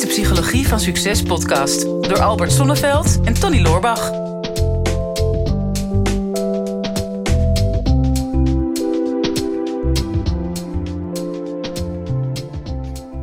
is 0.00 0.06
de 0.06 0.22
Psychologie 0.22 0.68
van 0.68 0.80
Succes 0.80 1.22
podcast 1.22 1.82
door 1.82 2.20
Albert 2.20 2.52
Sonneveld 2.52 3.20
en 3.24 3.34
Tony 3.34 3.60
Loorbach. 3.60 4.10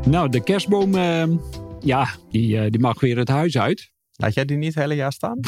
Nou, 0.05 0.29
de 0.29 0.43
kerstboom, 0.43 0.95
eh, 0.95 1.23
ja, 1.79 2.09
die, 2.31 2.59
eh, 2.59 2.71
die 2.71 2.79
mag 2.79 2.99
weer 2.99 3.17
het 3.17 3.27
huis 3.27 3.57
uit. 3.57 3.91
Laat 4.15 4.33
jij 4.33 4.45
die 4.45 4.57
niet 4.57 4.73
het 4.73 4.83
hele 4.83 4.95
jaar 4.95 5.13
staan? 5.13 5.39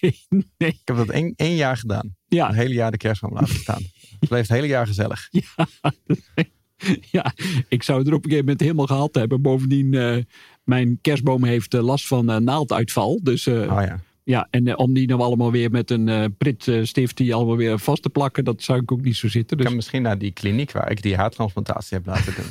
Nee, 0.00 0.26
nee. 0.58 0.68
Ik 0.68 0.80
heb 0.84 0.96
dat 0.96 1.08
één, 1.08 1.32
één 1.36 1.56
jaar 1.56 1.76
gedaan. 1.76 2.16
Ja, 2.28 2.48
Een 2.48 2.54
hele 2.54 2.74
jaar 2.74 2.90
de 2.90 2.96
kerstboom 2.96 3.32
laten 3.32 3.54
staan. 3.54 3.82
Het 4.20 4.28
bleef 4.28 4.40
het 4.40 4.50
hele 4.50 4.66
jaar 4.66 4.86
gezellig. 4.86 5.28
ja, 7.16 7.34
ik 7.68 7.82
zou 7.82 7.98
het 7.98 8.08
er 8.08 8.14
op 8.14 8.24
een 8.24 8.30
gegeven 8.30 8.44
moment 8.44 8.60
helemaal 8.60 8.86
gehad 8.86 9.14
hebben. 9.14 9.42
Bovendien, 9.42 9.94
eh, 9.94 10.16
mijn 10.64 10.98
kerstboom 11.00 11.44
heeft 11.44 11.74
eh, 11.74 11.82
last 11.82 12.06
van 12.06 12.30
eh, 12.30 12.36
naalduitval. 12.36 13.20
Dus 13.22 13.46
eh, 13.46 13.54
Oh 13.54 13.82
ja. 13.82 14.00
ja, 14.24 14.46
en 14.50 14.78
om 14.78 14.92
die 14.94 15.06
nou 15.06 15.20
allemaal 15.20 15.50
weer 15.50 15.70
met 15.70 15.90
een 15.90 16.08
eh 16.08 16.24
pritstift 16.38 17.16
die 17.16 17.34
allemaal 17.34 17.56
weer 17.56 17.78
vast 17.78 18.02
te 18.02 18.10
plakken, 18.10 18.44
dat 18.44 18.62
zou 18.62 18.80
ik 18.80 18.92
ook 18.92 19.00
niet 19.02 19.16
zo 19.16 19.28
zitten. 19.28 19.50
Ik 19.50 19.56
Dus 19.56 19.66
kan 19.66 19.76
misschien 19.76 20.02
naar 20.02 20.18
die 20.18 20.30
kliniek 20.32 20.72
waar 20.72 20.90
ik 20.90 21.02
die 21.02 21.16
haartransplantatie 21.16 21.96
heb 21.96 22.06
laten 22.06 22.34
doen. 22.34 22.44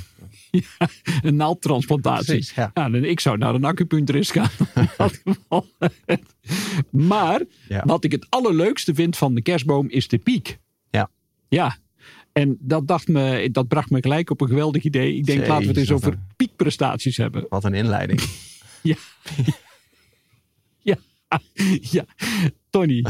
een 1.22 1.36
naaldtransplantatie. 1.36 2.26
Precies, 2.26 2.54
ja. 2.56 2.72
Ja, 2.74 2.90
dan, 2.90 3.04
ik 3.04 3.20
zou 3.20 3.38
naar 3.38 3.54
een 3.56 3.64
acupuncturist 3.66 4.32
gaan. 4.32 4.50
maar 6.92 7.42
Ja. 7.68 7.84
wat 7.86 8.04
ik 8.04 8.12
het 8.12 8.26
allerleukste 8.30 8.94
vind 8.94 9.18
van 9.18 9.36
de 9.36 9.42
kerstboom 9.42 9.90
is 9.90 10.08
de 10.08 10.18
piek. 10.18 10.60
Ja. 10.90 11.10
Ja. 11.50 11.78
En 12.40 12.58
dat, 12.60 12.88
dacht 12.88 13.08
me, 13.08 13.50
dat 13.52 13.68
bracht 13.68 13.90
me 13.90 14.02
gelijk 14.02 14.30
op 14.30 14.42
een 14.42 14.48
geweldig 14.48 14.84
idee. 14.84 15.16
Ik 15.16 15.26
denk, 15.26 15.48
laten 15.48 15.62
we 15.62 15.68
het 15.68 15.78
eens 15.78 15.92
over 15.92 16.20
piekprestaties 16.36 17.18
hebben. 17.18 17.46
Wat 17.50 17.64
een 17.64 17.74
inleiding. 17.74 18.22
Ja. 18.82 18.96
ja. 20.80 20.98
ja. 21.96 22.06
Tony, 22.70 23.06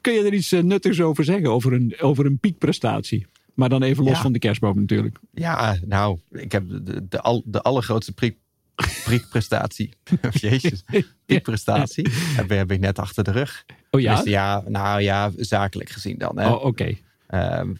kun 0.00 0.12
je 0.12 0.22
er 0.22 0.32
iets 0.32 0.52
eh, 0.52 0.62
nuttigs 0.62 1.00
over 1.00 1.24
zeggen? 1.24 1.50
Over 1.50 1.72
een, 1.72 1.94
over 2.00 2.26
een 2.26 2.38
piekprestatie? 2.38 3.26
Maar 3.54 3.68
dan 3.68 3.82
even 3.82 4.04
los 4.04 4.12
Ja. 4.12 4.20
van 4.20 4.32
de 4.32 4.38
kerstboom 4.38 4.80
natuurlijk. 4.80 5.18
Ja, 5.32 5.78
nou, 5.86 6.18
ik 6.30 6.52
heb 6.52 6.68
de, 6.68 7.08
de, 7.08 7.20
al, 7.20 7.42
de 7.44 7.62
allergrootste 7.62 8.12
priek, 8.12 8.36
priekprestatie. 9.04 9.90
Jezus, 10.30 10.84
piekprestatie. 11.26 12.06
Heb, 12.12 12.48
heb 12.48 12.72
ik 12.72 12.80
net 12.80 12.98
achter 12.98 13.24
de 13.24 13.30
rug. 13.30 13.64
Oh 13.90 14.00
ja? 14.00 14.16
Dus 14.16 14.24
ja, 14.24 14.64
nou 14.68 15.00
ja, 15.00 15.30
zakelijk 15.36 15.90
gezien 15.90 16.18
dan. 16.18 16.38
Hè. 16.38 16.48
Oh, 16.48 16.64
oké. 16.64 16.96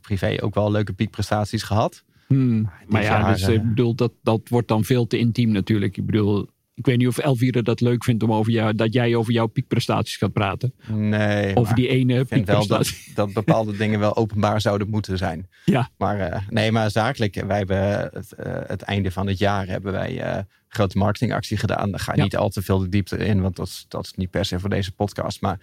Privé 0.00 0.42
ook 0.42 0.54
wel 0.54 0.70
leuke 0.70 0.92
piekprestaties 0.92 1.62
gehad. 1.62 2.04
Hmm. 2.26 2.70
Maar 2.86 3.02
ja, 3.02 3.20
jaar, 3.20 3.32
dus, 3.32 3.42
eh, 3.42 3.48
eh, 3.48 3.54
ik 3.54 3.68
bedoel, 3.68 3.94
dat, 3.94 4.12
dat 4.22 4.40
wordt 4.48 4.68
dan 4.68 4.84
veel 4.84 5.06
te 5.06 5.18
intiem 5.18 5.50
natuurlijk. 5.52 5.96
Ik 5.96 6.06
bedoel, 6.06 6.48
ik 6.74 6.86
weet 6.86 6.98
niet 6.98 7.06
of 7.08 7.18
Elvira 7.18 7.62
dat 7.62 7.80
leuk 7.80 8.04
vindt 8.04 8.22
om 8.22 8.32
over 8.32 8.52
jou, 8.52 8.74
dat 8.74 8.92
jij 8.92 9.14
over 9.14 9.32
jouw 9.32 9.46
piekprestaties 9.46 10.16
gaat 10.16 10.32
praten. 10.32 10.74
Nee, 10.88 11.56
Over 11.56 11.74
die 11.74 11.88
ene 11.88 12.18
ik 12.20 12.28
vind 12.28 12.46
wel 12.46 12.58
piekprestatie. 12.58 13.14
dat, 13.14 13.26
dat 13.26 13.44
bepaalde 13.44 13.76
dingen 13.82 14.00
wel 14.00 14.16
openbaar 14.16 14.60
zouden 14.60 14.88
moeten 14.90 15.18
zijn. 15.18 15.48
Ja. 15.64 15.90
Maar 15.98 16.20
eh, 16.20 16.40
nee, 16.48 16.72
maar 16.72 16.90
zakelijk, 16.90 17.42
wij 17.46 17.56
hebben 17.58 18.10
het, 18.12 18.34
het 18.66 18.82
einde 18.82 19.10
van 19.10 19.26
het 19.26 19.38
jaar 19.38 19.66
hebben 19.66 19.92
wij 19.92 20.24
een 20.36 20.46
grote 20.68 20.98
marketingactie 20.98 21.56
gedaan. 21.56 21.90
Daar 21.90 22.00
ga 22.00 22.12
Ja. 22.16 22.22
niet 22.22 22.36
al 22.36 22.48
te 22.48 22.62
veel 22.62 22.78
de 22.78 22.88
diepte 22.88 23.16
in, 23.16 23.40
want 23.40 23.56
dat 23.56 23.66
is, 23.66 23.84
dat 23.88 24.04
is 24.04 24.12
niet 24.14 24.30
per 24.30 24.44
se 24.44 24.60
voor 24.60 24.70
deze 24.70 24.92
podcast. 24.92 25.40
Maar 25.40 25.58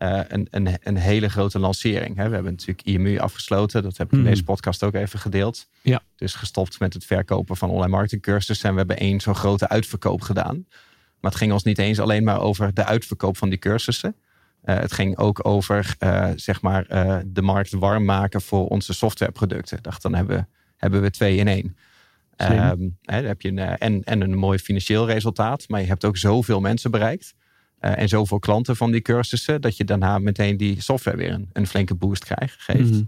eh, 0.00 0.20
een, 0.28 0.46
een, 0.50 0.68
een 0.82 0.96
hele 0.96 1.28
grote 1.28 1.58
lancering. 1.58 2.16
Hè. 2.16 2.28
We 2.28 2.34
hebben 2.34 2.52
natuurlijk 2.52 2.82
IMU 2.82 3.18
afgesloten. 3.18 3.82
Dat 3.82 3.96
heb 3.96 4.06
ik 4.06 4.12
in 4.12 4.18
Mhm. 4.18 4.28
deze 4.28 4.44
podcast 4.44 4.82
ook 4.82 4.94
even 4.94 5.18
gedeeld. 5.18 5.68
Ja. 5.82 6.02
Dus 6.16 6.34
gestopt 6.34 6.78
met 6.78 6.94
het 6.94 7.04
verkopen 7.04 7.56
van 7.56 7.70
online 7.70 7.90
marketingcursussen. 7.90 8.66
En 8.68 8.72
we 8.72 8.78
hebben 8.78 8.98
één 8.98 9.20
zo'n 9.20 9.34
grote 9.34 9.68
uitverkoop 9.68 10.20
gedaan. 10.20 10.66
Maar 11.20 11.30
het 11.30 11.40
ging 11.40 11.52
ons 11.52 11.62
niet 11.62 11.78
eens 11.78 11.98
alleen 12.00 12.24
maar 12.24 12.40
over 12.40 12.74
de 12.74 12.84
uitverkoop 12.84 13.36
van 13.36 13.48
die 13.48 13.58
cursussen. 13.58 14.14
Eh, 14.62 14.78
het 14.78 14.92
ging 14.92 15.18
ook 15.18 15.46
over 15.46 15.94
eh, 15.98 16.28
zeg 16.36 16.60
maar, 16.60 16.86
de 17.26 17.42
markt 17.42 17.70
warm 17.72 18.04
maken 18.04 18.40
voor 18.40 18.68
onze 18.68 18.92
softwareproducten. 18.92 19.76
Ik 19.76 19.82
dacht, 19.84 20.02
dan 20.02 20.14
hebben 20.14 20.36
we, 20.36 20.44
hebben 20.76 21.02
we 21.02 21.10
twee 21.10 21.36
in 21.36 21.48
één. 21.48 21.76
Ehm, 22.36 22.80
hè, 23.02 23.16
dan 23.16 23.24
heb 23.24 23.40
je 23.40 23.48
een, 23.48 23.58
en, 23.58 24.02
en 24.04 24.20
een 24.20 24.34
mooi 24.34 24.58
financieel 24.58 25.06
resultaat. 25.06 25.68
Maar 25.68 25.80
je 25.80 25.86
hebt 25.86 26.04
ook 26.04 26.16
zoveel 26.16 26.60
mensen 26.60 26.90
bereikt. 26.90 27.34
Eh, 27.80 27.98
en 27.98 28.08
zoveel 28.08 28.38
klanten 28.38 28.76
van 28.76 28.90
die 28.90 29.00
cursussen. 29.00 29.60
Dat 29.60 29.76
je 29.76 29.84
daarna 29.84 30.18
meteen 30.18 30.56
die 30.56 30.82
software 30.82 31.16
weer 31.16 31.32
een, 31.32 31.50
een 31.52 31.66
flinke 31.66 31.94
boost 31.94 32.24
krijgt, 32.24 32.60
geeft. 32.60 32.90
Mhm. 32.90 33.02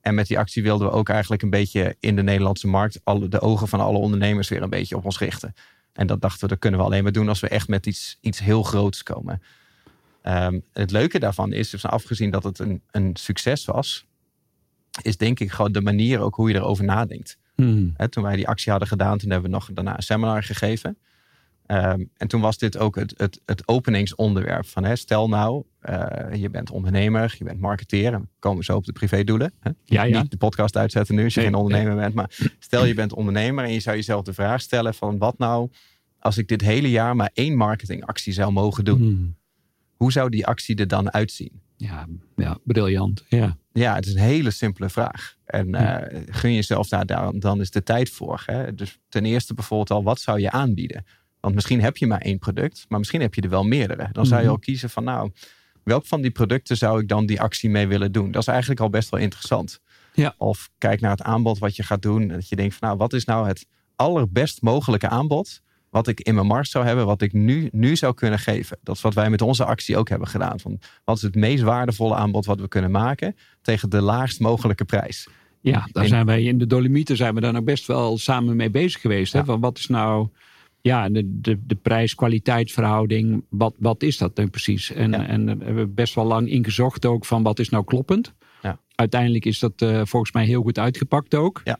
En 0.00 0.14
met 0.14 0.26
die 0.26 0.38
actie 0.38 0.62
wilden 0.62 0.86
we 0.86 0.92
ook 0.92 1.08
eigenlijk 1.08 1.42
een 1.42 1.50
beetje 1.50 1.96
in 2.00 2.16
de 2.16 2.22
Nederlandse 2.22 2.66
markt. 2.66 3.00
Alle, 3.04 3.28
de 3.28 3.40
ogen 3.40 3.68
van 3.68 3.80
alle 3.80 3.98
ondernemers 3.98 4.48
weer 4.48 4.62
een 4.62 4.70
beetje 4.70 4.96
op 4.96 5.04
ons 5.04 5.18
richten. 5.18 5.54
En 5.92 6.06
dat 6.06 6.20
dachten 6.20 6.40
we, 6.40 6.48
dat 6.48 6.58
kunnen 6.58 6.80
we 6.80 6.86
alleen 6.86 7.02
maar 7.02 7.12
doen 7.12 7.28
als 7.28 7.40
we 7.40 7.48
echt 7.48 7.68
met 7.68 7.86
iets, 7.86 8.18
iets 8.20 8.38
heel 8.38 8.62
groots 8.62 9.02
komen. 9.02 9.42
Ehm, 10.22 10.60
het 10.72 10.90
leuke 10.90 11.18
daarvan 11.18 11.52
is, 11.52 11.70
dus 11.70 11.86
afgezien 11.86 12.30
dat 12.30 12.44
het 12.44 12.58
een, 12.58 12.82
een 12.90 13.10
succes 13.16 13.64
was, 13.64 14.06
is 15.02 15.16
denk 15.16 15.40
ik 15.40 15.50
gewoon 15.50 15.72
de 15.72 15.80
manier 15.80 16.20
ook 16.20 16.34
hoe 16.34 16.48
je 16.48 16.54
erover 16.54 16.84
nadenkt. 16.84 17.38
Hè, 17.96 18.08
toen 18.08 18.22
wij 18.22 18.36
die 18.36 18.48
actie 18.48 18.70
hadden 18.70 18.88
gedaan, 18.88 19.18
toen 19.18 19.30
hebben 19.30 19.50
we 19.50 19.56
nog 19.56 19.70
daarna 19.72 19.96
een 19.96 20.02
seminar 20.02 20.42
gegeven. 20.42 20.98
Ehm, 21.68 22.04
en 22.16 22.28
toen 22.28 22.40
was 22.40 22.58
dit 22.58 22.78
ook 22.78 22.96
het, 22.96 23.14
het, 23.16 23.40
het 23.44 23.68
openingsonderwerp 23.68 24.66
van 24.66 24.84
hè, 24.84 24.96
stel 24.96 25.28
nou, 25.28 25.64
eh, 25.80 26.34
je 26.34 26.50
bent 26.50 26.70
ondernemer, 26.70 27.34
je 27.38 27.44
bent 27.44 27.60
marketeer, 27.60 28.12
en 28.12 28.20
we 28.20 28.26
komen 28.38 28.64
zo 28.64 28.76
op 28.76 28.84
de 28.84 28.92
privédoelen. 28.92 29.52
Hè? 29.60 29.70
Ja, 29.84 30.02
ja. 30.02 30.20
Niet 30.20 30.30
de 30.30 30.36
podcast 30.36 30.76
uitzetten 30.76 31.14
nu 31.14 31.24
als 31.24 31.34
je 31.34 31.40
Nee, 31.40 31.48
geen 31.48 31.58
ondernemer 31.58 31.96
bent, 31.96 32.14
maar 32.14 32.30
stel 32.58 32.84
je 32.84 32.94
bent 32.94 33.12
ondernemer 33.12 33.64
en 33.64 33.72
je 33.72 33.80
zou 33.80 33.96
jezelf 33.96 34.24
de 34.24 34.32
vraag 34.32 34.60
stellen 34.60 34.94
van 34.94 35.18
wat 35.18 35.38
nou 35.38 35.70
als 36.18 36.38
ik 36.38 36.48
dit 36.48 36.60
hele 36.60 36.90
jaar 36.90 37.16
maar 37.16 37.30
één 37.32 37.56
marketingactie 37.56 38.32
zou 38.32 38.52
mogen 38.52 38.84
doen. 38.84 39.00
Hmm. 39.00 39.36
Hoe 39.96 40.12
zou 40.12 40.30
die 40.30 40.46
actie 40.46 40.76
er 40.76 40.88
dan 40.88 41.12
uitzien? 41.12 41.60
Ja, 41.76 42.06
ja, 42.36 42.58
briljant. 42.64 43.24
Ja. 43.28 43.56
Ja, 43.72 43.94
het 43.94 44.06
is 44.06 44.12
een 44.12 44.20
hele 44.20 44.50
simpele 44.50 44.88
vraag. 44.88 45.36
En 45.44 45.74
eh, 45.74 46.20
gun 46.26 46.54
jezelf 46.54 46.88
daar 46.88 47.06
dan, 47.06 47.38
dan 47.38 47.60
is 47.60 47.70
de 47.70 47.82
tijd 47.82 48.10
voor. 48.10 48.42
Hè? 48.46 48.74
Dus 48.74 48.98
ten 49.08 49.24
eerste 49.24 49.54
bijvoorbeeld 49.54 49.90
al, 49.90 50.02
wat 50.02 50.20
zou 50.20 50.40
je 50.40 50.50
aanbieden? 50.50 51.04
Want 51.40 51.54
misschien 51.54 51.80
heb 51.80 51.96
je 51.96 52.06
maar 52.06 52.20
één 52.20 52.38
product, 52.38 52.84
maar 52.88 52.98
misschien 52.98 53.20
heb 53.20 53.34
je 53.34 53.40
er 53.40 53.48
wel 53.48 53.64
meerdere. 53.64 54.08
Dan 54.12 54.26
zou 54.26 54.38
je 54.40 54.44
Mhm. 54.46 54.54
al 54.54 54.60
kiezen 54.60 54.90
van, 54.90 55.04
nou, 55.04 55.30
welk 55.84 56.06
van 56.06 56.20
die 56.20 56.30
producten 56.30 56.76
zou 56.76 57.00
ik 57.00 57.08
dan 57.08 57.26
die 57.26 57.40
actie 57.40 57.70
mee 57.70 57.86
willen 57.88 58.12
doen? 58.12 58.30
Dat 58.30 58.42
is 58.42 58.48
eigenlijk 58.48 58.80
al 58.80 58.90
best 58.90 59.08
wel 59.10 59.20
interessant. 59.20 59.80
Ja. 60.14 60.34
Of 60.38 60.70
kijk 60.78 61.00
naar 61.00 61.10
het 61.10 61.22
aanbod 61.22 61.58
wat 61.58 61.76
je 61.76 61.82
gaat 61.82 62.02
doen. 62.02 62.22
en 62.22 62.28
Dat 62.28 62.48
je 62.48 62.56
denkt 62.56 62.74
van, 62.74 62.88
nou, 62.88 63.00
wat 63.00 63.12
is 63.12 63.24
nou 63.24 63.46
het 63.48 63.66
allerbest 63.96 64.62
mogelijke 64.62 65.08
aanbod? 65.08 65.60
Wat 65.90 66.08
ik 66.08 66.20
in 66.20 66.34
mijn 66.34 66.46
markt 66.46 66.68
zou 66.68 66.84
hebben, 66.84 67.06
wat 67.06 67.22
ik 67.22 67.32
nu, 67.32 67.68
nu 67.72 67.96
zou 67.96 68.14
kunnen 68.14 68.38
geven. 68.38 68.78
Dat 68.82 68.96
is 68.96 69.02
wat 69.02 69.14
wij 69.14 69.30
met 69.30 69.42
onze 69.42 69.64
actie 69.64 69.96
ook 69.96 70.08
hebben 70.08 70.28
gedaan. 70.28 70.60
Van, 70.60 70.80
wat 71.04 71.16
is 71.16 71.22
het 71.22 71.34
meest 71.34 71.62
waardevolle 71.62 72.14
aanbod 72.14 72.46
wat 72.46 72.60
we 72.60 72.68
kunnen 72.68 72.90
maken 72.90 73.36
tegen 73.62 73.90
de 73.90 74.00
laagst 74.00 74.40
mogelijke 74.40 74.84
prijs? 74.84 75.28
Ja, 75.60 75.88
daar 75.92 76.02
En- 76.02 76.08
zijn 76.08 76.26
wij 76.26 76.42
in 76.42 76.58
de 76.58 76.66
Dolomieten 76.66 77.16
zijn 77.16 77.34
we 77.34 77.40
daar 77.40 77.52
nog 77.52 77.64
best 77.64 77.86
wel 77.86 78.18
samen 78.18 78.56
mee 78.56 78.70
bezig 78.70 79.00
geweest. 79.00 79.32
Hè? 79.32 79.44
Van 79.44 79.60
wat 79.60 79.78
is 79.78 79.86
nou 79.86 80.28
ja, 80.80 81.08
de, 81.08 81.40
de, 81.40 81.58
de 81.66 81.74
prijs-kwaliteitsverhouding? 81.74 83.44
Wat, 83.48 83.74
wat 83.78 84.02
is 84.02 84.16
dat 84.18 84.36
dan 84.36 84.50
precies? 84.50 84.92
En, 84.92 85.10
Ja. 85.10 85.26
en 85.26 85.46
daar 85.46 85.56
hebben 85.56 85.84
we 85.86 85.92
best 85.92 86.14
wel 86.14 86.24
lang 86.24 86.48
ingezocht 86.48 87.06
ook 87.06 87.24
van 87.24 87.42
wat 87.42 87.58
is 87.58 87.68
nou 87.68 87.84
kloppend. 87.84 88.34
Ja. 88.62 88.78
Uiteindelijk 88.94 89.44
is 89.44 89.58
dat 89.58 89.82
eh, 89.82 90.00
volgens 90.04 90.32
mij 90.32 90.44
heel 90.44 90.62
goed 90.62 90.78
uitgepakt 90.78 91.34
ook. 91.34 91.60
Ja. 91.64 91.78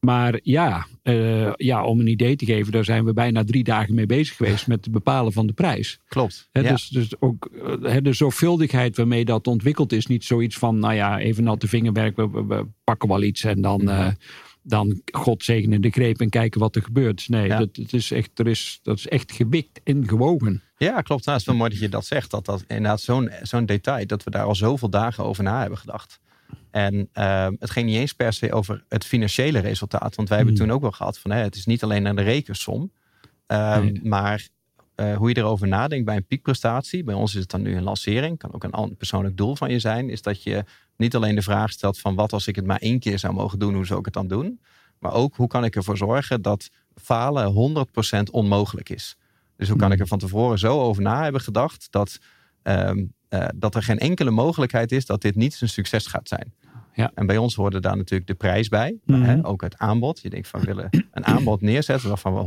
Maar 0.00 0.40
ja, 0.42 0.86
eh, 1.02 1.52
ja, 1.54 1.84
om 1.84 2.00
een 2.00 2.06
idee 2.06 2.36
te 2.36 2.44
geven, 2.44 2.72
daar 2.72 2.84
zijn 2.84 3.04
we 3.04 3.12
bijna 3.12 3.44
drie 3.44 3.64
dagen 3.64 3.94
mee 3.94 4.06
bezig 4.06 4.36
geweest 4.36 4.66
met 4.66 4.84
het 4.84 4.92
bepalen 4.92 5.32
van 5.32 5.46
de 5.46 5.52
prijs. 5.52 5.98
Klopt. 6.08 6.48
Ja. 6.52 6.62
dus, 6.62 6.88
dus 6.88 7.20
ook 7.20 7.50
eh, 7.82 7.96
de 8.02 8.12
zorgvuldigheid 8.12 8.96
waarmee 8.96 9.24
dat 9.24 9.46
ontwikkeld 9.46 9.92
is, 9.92 10.06
niet 10.06 10.24
zoiets 10.24 10.58
van, 10.58 10.78
nou 10.78 10.94
ja, 10.94 11.18
even 11.18 11.44
natte 11.44 11.68
vingerwerk, 11.68 12.16
we, 12.16 12.30
we, 12.30 12.46
we 12.46 12.66
pakken 12.84 13.08
wel 13.08 13.22
iets 13.22 13.44
en 13.44 13.60
dan, 13.60 13.90
eh, 13.90 14.08
dan 14.68 15.00
God 15.12 15.44
zegene 15.44 15.80
de 15.80 15.90
greep 15.90 16.20
en 16.20 16.28
kijken 16.30 16.60
wat 16.60 16.76
er 16.76 16.82
gebeurt. 16.82 17.28
Nee, 17.28 17.46
Ja. 17.46 17.58
dat, 17.58 17.68
het 17.76 17.92
is 17.92 18.10
echt, 18.10 18.38
er 18.38 18.46
is, 18.46 18.78
dat 18.82 18.98
is 18.98 19.08
echt 19.08 19.32
gewikt 19.32 19.80
en 19.84 20.08
gewogen. 20.08 20.62
Ja, 20.76 21.00
klopt. 21.00 21.24
Nou, 21.24 21.38
het 21.38 21.40
is 21.40 21.46
wel 21.46 21.56
mooi 21.56 21.70
dat 21.70 21.78
je 21.78 21.88
dat 21.88 22.06
zegt. 22.06 22.30
Dat 22.30 22.44
dat 22.44 22.64
inderdaad 22.68 23.00
zo'n 23.00 23.30
zo'n 23.42 23.66
detail, 23.66 24.06
dat 24.06 24.24
we 24.24 24.30
daar 24.30 24.44
al 24.44 24.54
zoveel 24.54 24.90
dagen 24.90 25.24
over 25.24 25.42
na 25.44 25.60
hebben 25.60 25.78
gedacht. 25.78 26.20
En 26.70 27.08
ehm, 27.12 27.54
het 27.58 27.70
ging 27.70 27.86
niet 27.86 27.96
eens 27.96 28.12
per 28.12 28.32
se 28.32 28.52
over 28.52 28.84
het 28.88 29.04
financiële 29.04 29.58
resultaat. 29.58 30.14
Want 30.14 30.28
wij 30.28 30.36
hebben 30.38 30.56
Hmm. 30.56 30.64
toen 30.66 30.74
ook 30.74 30.80
wel 30.82 30.90
gehad 30.92 31.18
van 31.18 31.30
hè, 31.30 31.38
het 31.42 31.54
is 31.54 31.66
niet 31.66 31.82
alleen 31.82 32.02
naar 32.02 32.16
de 32.16 32.22
rekensom. 32.22 32.92
ehm, 33.46 33.82
Nee. 33.84 34.00
Maar 34.02 34.48
eh, 34.96 35.16
hoe 35.16 35.28
je 35.28 35.36
erover 35.36 35.68
nadenkt 35.68 36.04
bij 36.04 36.16
een 36.16 36.26
piekprestatie. 36.26 37.04
Bij 37.04 37.14
ons 37.14 37.34
is 37.34 37.40
het 37.40 37.50
dan 37.50 37.62
nu 37.62 37.76
een 37.76 37.82
lancering. 37.82 38.38
Kan 38.38 38.54
ook 38.54 38.64
een 38.64 38.96
persoonlijk 38.96 39.36
doel 39.36 39.56
van 39.56 39.70
je 39.70 39.78
zijn. 39.78 40.10
Is 40.10 40.22
dat 40.22 40.42
je 40.42 40.64
niet 40.96 41.14
alleen 41.14 41.34
de 41.34 41.42
vraag 41.42 41.70
stelt 41.70 41.98
van 41.98 42.14
wat 42.14 42.32
als 42.32 42.46
ik 42.46 42.56
het 42.56 42.66
maar 42.66 42.78
één 42.78 42.98
keer 42.98 43.18
zou 43.18 43.34
mogen 43.34 43.58
doen. 43.58 43.74
Hoe 43.74 43.86
zou 43.86 43.98
ik 43.98 44.04
het 44.04 44.14
dan 44.14 44.28
doen? 44.28 44.60
Maar 44.98 45.12
ook 45.12 45.36
hoe 45.36 45.46
kan 45.46 45.64
ik 45.64 45.76
ervoor 45.76 45.96
zorgen 45.96 46.42
dat 46.42 46.70
falen 46.94 47.52
100% 47.52 48.30
onmogelijk 48.30 48.88
is. 48.88 49.16
Dus 49.56 49.68
hoe 49.68 49.78
kan 49.78 49.92
ik 49.92 50.00
er 50.00 50.06
van 50.06 50.18
tevoren 50.18 50.58
zo 50.58 50.80
over 50.80 51.02
na 51.02 51.22
hebben 51.22 51.40
gedacht 51.40 51.86
dat, 51.90 52.18
ehm, 52.62 53.04
eh, 53.28 53.48
dat 53.54 53.74
er 53.74 53.82
geen 53.82 53.98
enkele 53.98 54.30
mogelijkheid 54.30 54.92
is 54.92 55.06
dat 55.06 55.20
dit 55.20 55.34
niet 55.34 55.60
een 55.60 55.68
succes 55.68 56.06
gaat 56.06 56.28
zijn. 56.28 56.54
Ja. 56.96 57.10
En 57.14 57.26
bij 57.26 57.36
ons 57.36 57.54
hoorde 57.54 57.80
daar 57.80 57.96
natuurlijk 57.96 58.28
de 58.28 58.34
prijs 58.34 58.68
bij. 58.68 58.98
Mhm. 59.04 59.22
hè, 59.22 59.46
ook 59.46 59.62
het 59.62 59.78
aanbod. 59.78 60.20
Je 60.22 60.30
denkt 60.30 60.48
van 60.48 60.60
we 60.60 60.66
willen 60.66 60.88
een 61.12 61.24
aanbod 61.26 61.60
neerzetten 61.60 62.08
waarvan 62.08 62.34
we 62.34 62.40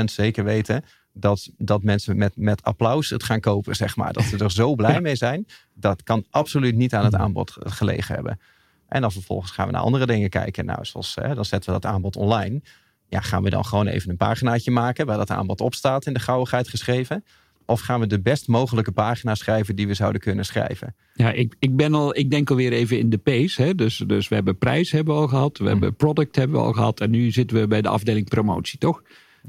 100% 0.00 0.04
zeker 0.10 0.44
weten 0.44 0.84
dat, 1.12 1.50
dat 1.58 1.82
mensen 1.82 2.16
met, 2.16 2.32
met 2.36 2.62
applaus 2.62 3.10
het 3.10 3.22
gaan 3.22 3.40
kopen, 3.40 3.76
zeg 3.76 3.96
maar. 3.96 4.12
Dat 4.12 4.24
ze 4.24 4.38
er 4.38 4.50
zo 4.50 4.74
blij 4.74 4.92
Ja. 4.92 5.00
mee 5.00 5.16
zijn. 5.16 5.46
Dat 5.74 6.02
kan 6.02 6.24
absoluut 6.30 6.74
niet 6.76 6.94
aan 6.94 7.04
het 7.04 7.12
Mhm. 7.12 7.22
aanbod 7.22 7.56
gelegen 7.58 8.14
hebben. 8.14 8.40
En 8.88 9.00
dan 9.00 9.12
vervolgens 9.12 9.50
gaan 9.50 9.66
we 9.66 9.72
naar 9.72 9.82
andere 9.82 10.06
dingen 10.06 10.28
kijken. 10.30 10.64
Nou, 10.64 10.84
zoals 10.84 11.14
hè, 11.14 11.34
dan 11.34 11.44
zetten 11.44 11.74
we 11.74 11.80
dat 11.80 11.90
aanbod 11.92 12.16
online. 12.16 12.62
Ja, 13.08 13.20
gaan 13.20 13.42
we 13.42 13.50
dan 13.50 13.64
gewoon 13.64 13.86
even 13.86 14.10
een 14.10 14.16
paginaatje 14.16 14.70
maken 14.70 15.06
waar 15.06 15.16
dat 15.16 15.30
aanbod 15.30 15.60
op 15.60 15.74
staat 15.74 16.06
in 16.06 16.12
de 16.12 16.20
gauwigheid 16.20 16.68
geschreven? 16.68 17.24
Of 17.66 17.80
gaan 17.80 18.00
we 18.00 18.06
de 18.06 18.20
best 18.20 18.48
mogelijke 18.48 18.92
pagina 18.92 19.34
schrijven 19.34 19.76
die 19.76 19.86
we 19.86 19.94
zouden 19.94 20.20
kunnen 20.20 20.44
schrijven? 20.44 20.94
Ja, 21.14 21.30
ik, 21.32 21.54
ik, 21.58 21.76
ben 21.76 21.94
al, 21.94 22.16
ik 22.16 22.30
denk 22.30 22.50
alweer 22.50 22.72
even 22.72 22.98
in 22.98 23.10
de 23.10 23.18
pace. 23.18 23.62
Hè? 23.62 23.74
Dus, 23.74 24.04
dus 24.06 24.28
we 24.28 24.34
hebben 24.34 24.58
prijs 24.58 24.90
hebben 24.90 25.14
we 25.14 25.20
al 25.20 25.28
gehad. 25.28 25.58
We 25.58 25.68
hebben 25.68 25.94
product 25.96 26.36
hebben 26.36 26.60
we 26.60 26.66
al 26.66 26.72
gehad. 26.72 27.00
En 27.00 27.10
nu 27.10 27.30
zitten 27.30 27.60
we 27.60 27.66
bij 27.66 27.82
de 27.82 27.88
afdeling 27.88 28.28
promotie, 28.28 28.78
toch? 28.78 29.02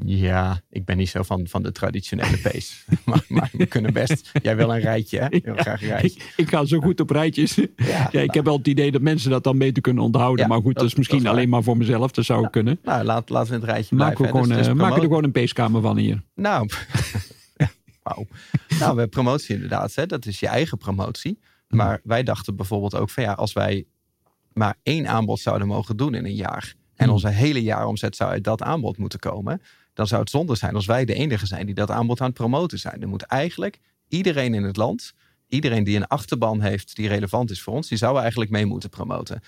Ja, 0.06 0.62
ik 0.70 0.86
ben 0.86 0.98
niet 0.98 1.10
zo 1.10 1.24
van, 1.24 1.48
van 1.48 1.64
de 1.64 1.72
traditionele 1.72 2.38
pace. 2.38 2.74
maar, 3.06 3.26
maar 3.28 3.50
we 3.52 3.66
kunnen 3.66 3.94
best. 3.94 4.32
Jij 4.42 4.56
wil 4.56 4.74
een 4.74 4.80
rijtje, 4.80 5.20
hè? 5.20 5.54
Graag 5.56 5.82
een 5.82 5.88
rijtje. 5.88 6.20
Ik, 6.20 6.34
ik 6.36 6.50
ga 6.50 6.66
zo 6.66 6.80
goed 6.80 7.00
op 7.00 7.10
rijtjes. 7.10 7.56
Ja, 7.76 8.12
ik 8.22 8.34
heb 8.34 8.46
wel 8.46 8.58
het 8.58 8.68
idee 8.68 8.92
dat 8.92 9.02
mensen 9.02 9.30
dat 9.32 9.44
dan 9.44 9.58
beter 9.58 9.82
kunnen 9.82 10.04
onthouden. 10.04 10.42
Ja, 10.42 10.48
maar 10.48 10.58
goed, 10.62 10.74
dat, 10.74 10.76
dat- 10.76 10.86
is 10.92 10.96
misschien 10.96 11.18
dat 11.18 11.28
is 11.28 11.32
waar. 11.32 11.40
alleen 11.42 11.52
maar 11.54 11.64
voor 11.64 11.78
mezelf. 11.78 12.12
Dat 12.12 12.26
zou 12.26 12.50
kunnen. 12.50 12.80
Nou, 12.84 13.04
laat, 13.04 13.30
laten 13.30 13.50
we 13.50 13.56
het 13.56 13.66
rijtje 13.66 13.96
Maken 13.96 14.22
we, 14.22 14.28
gewoon, 14.28 14.50
hè. 14.50 14.58
Dus- 14.58 14.68
eh, 14.68 14.72
dus 14.74 14.82
maken 14.82 14.96
we 14.96 15.02
er 15.02 15.08
gewoon 15.08 15.24
een 15.24 15.32
peeskamer 15.32 15.82
van 15.82 15.98
hier. 15.98 16.24
Nou, 16.36 16.70
wauw. 18.08 18.26
Nou, 18.80 18.96
we 18.96 19.08
promotie 19.08 19.56
inderdaad. 19.56 19.96
Hè? 19.96 20.06
Dat 20.06 20.26
is 20.26 20.40
je 20.40 20.48
eigen 20.48 20.78
promotie. 20.78 21.40
Maar 21.68 22.00
wij 22.04 22.24
dachten 22.24 22.56
bijvoorbeeld 22.56 22.96
ook 22.96 23.10
van 23.10 23.24
ja, 23.24 23.34
als 23.34 23.54
wij 23.54 23.86
maar 24.54 24.76
één 24.84 25.08
aanbod 25.08 25.40
zouden 25.40 25.68
mogen 25.68 25.98
doen 25.98 26.14
in 26.14 26.26
een 26.26 26.36
jaar. 26.36 26.74
En 26.96 27.06
Hmm. 27.06 27.14
onze 27.14 27.30
hele 27.30 27.64
jaaromzet 27.64 28.16
zou 28.16 28.30
uit 28.30 28.44
dat 28.44 28.62
aanbod 28.62 28.98
moeten 28.98 29.20
komen. 29.20 29.62
Dan 29.94 30.08
zou 30.08 30.22
het 30.22 30.30
zonde 30.30 30.56
zijn 30.56 30.76
als 30.76 30.86
wij 30.86 31.06
de 31.06 31.14
enige 31.14 31.46
zijn 31.46 31.66
die 31.66 31.76
dat 31.76 31.92
aanbod 31.92 32.20
aan 32.22 32.28
het 32.28 32.36
promoten 32.36 32.80
zijn. 32.80 33.02
Er 33.02 33.08
moet 33.08 33.22
eigenlijk 33.22 33.80
iedereen 34.08 34.54
in 34.54 34.64
het 34.64 34.78
land, 34.78 35.14
iedereen 35.48 35.84
die 35.84 35.96
een 35.96 36.08
achterban 36.08 36.62
heeft 36.62 36.96
die 36.96 37.08
relevant 37.08 37.52
is 37.52 37.62
voor 37.62 37.74
ons, 37.74 37.88
die 37.88 37.98
zou 37.98 38.20
eigenlijk 38.20 38.52
mee 38.52 38.66
moeten 38.66 38.90
promoten. 38.90 39.42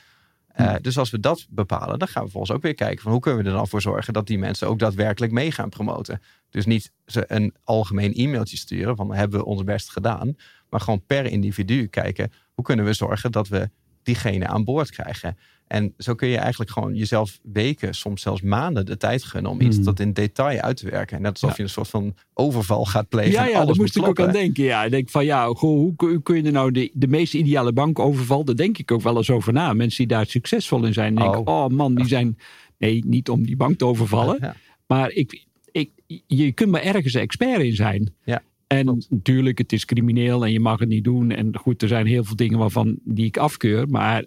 Eh, 0.60 0.76
dus 0.82 0.98
als 0.98 1.10
we 1.10 1.20
dat 1.20 1.48
bepalen, 1.50 2.00
dan 2.00 2.08
gaan 2.08 2.24
we 2.24 2.30
volgens 2.30 2.52
ook 2.52 2.62
weer 2.62 2.74
kijken 2.74 3.02
van 3.02 3.12
hoe 3.12 3.22
kunnen 3.22 3.44
we 3.44 3.50
er 3.50 3.56
dan 3.56 3.68
voor 3.68 3.82
zorgen 3.82 4.14
dat 4.14 4.28
die 4.28 4.38
mensen 4.38 4.68
ook 4.68 4.80
daadwerkelijk 4.80 5.32
mee 5.32 5.52
gaan 5.52 5.70
promoten. 5.70 6.22
Dus 6.50 6.66
niet 6.66 6.92
ze 7.06 7.24
een 7.28 7.54
algemeen 7.64 8.14
e-mailtje 8.14 8.58
sturen 8.58 8.96
van 8.96 9.14
hebben 9.14 9.40
we 9.40 9.46
ons 9.46 9.64
best 9.64 9.90
gedaan, 9.90 10.36
maar 10.70 10.80
gewoon 10.80 11.06
per 11.06 11.26
individu 11.26 11.88
kijken 11.88 12.32
hoe 12.54 12.64
kunnen 12.64 12.86
we 12.86 12.94
zorgen 12.94 13.32
dat 13.32 13.48
we 13.48 13.70
diegene 14.14 14.48
aan 14.48 14.64
boord 14.64 14.92
krijgen. 14.92 15.38
En 15.68 15.94
zo 15.98 16.16
kun 16.16 16.28
je 16.28 16.38
eigenlijk 16.38 16.72
gewoon 16.72 16.96
jezelf 16.96 17.40
weken, 17.44 17.94
soms 17.96 18.22
zelfs 18.22 18.42
maanden 18.42 18.86
de 18.86 18.98
tijd 18.98 19.24
gunnen 19.24 19.52
om 19.52 19.62
iets 19.62 19.76
Hmm. 19.76 19.86
tot 19.86 20.00
in 20.00 20.14
detail 20.14 20.60
uit 20.62 20.78
te 20.78 20.90
werken. 20.90 21.16
En 21.18 21.22
net 21.22 21.32
alsof 21.32 21.50
Ja. 21.50 21.56
je 21.58 21.64
een 21.64 21.70
soort 21.70 21.88
van 21.88 22.16
overval 22.34 22.86
gaat 22.86 23.10
plegen. 23.10 23.32
Ja, 23.32 23.46
ja 23.48 23.66
daar 23.66 23.76
moest 23.76 23.96
ik 23.96 24.08
ook 24.08 24.20
aan 24.20 24.32
denken. 24.32 24.64
Ja, 24.64 24.84
ik 24.84 24.92
denk 24.92 25.10
van 25.10 25.26
ja, 25.26 25.46
goh, 25.46 25.96
hoe 25.96 26.22
kun- 26.24 26.36
je 26.38 26.44
er 26.44 26.52
nou 26.52 26.72
de, 26.72 26.92
de 26.94 27.08
meest 27.08 27.34
ideale 27.34 27.74
bank 27.74 28.00
overval? 28.00 28.44
Daar 28.46 28.56
denk 28.56 28.78
ik 28.78 28.92
ook 28.92 29.02
wel 29.02 29.18
eens 29.18 29.30
over 29.30 29.54
na. 29.54 29.74
Mensen 29.74 29.98
die 30.08 30.16
daar 30.18 30.26
succesvol 30.26 30.86
in 30.86 30.94
zijn. 30.94 31.16
Denk, 31.16 31.36
Oh. 31.36 31.64
oh 31.64 31.68
man, 31.70 31.96
die 31.96 32.08
zijn. 32.08 32.38
Nee, 32.78 33.04
niet 33.08 33.30
om 33.30 33.46
die 33.46 33.56
bank 33.58 33.78
te 33.78 33.86
overvallen. 33.86 34.38
Ja. 34.42 34.56
Maar 34.88 35.12
ik, 35.12 35.46
ik, 35.72 35.90
je 36.28 36.52
kunt 36.52 36.72
maar 36.72 36.82
ergens 36.82 37.14
expert 37.14 37.62
in 37.62 37.76
zijn. 37.76 38.14
Ja, 38.24 38.42
en 38.70 39.06
natuurlijk, 39.10 39.58
het 39.58 39.74
is 39.74 39.86
crimineel 39.86 40.46
en 40.46 40.52
je 40.52 40.60
mag 40.60 40.80
het 40.80 40.90
niet 40.90 41.04
doen. 41.04 41.32
En 41.32 41.58
goed, 41.58 41.82
er 41.82 41.88
zijn 41.88 42.06
heel 42.06 42.24
veel 42.24 42.36
dingen 42.36 42.60
waarvan 42.60 43.00
die 43.04 43.26
ik 43.26 43.38
afkeur. 43.38 43.90
Maar 43.90 44.26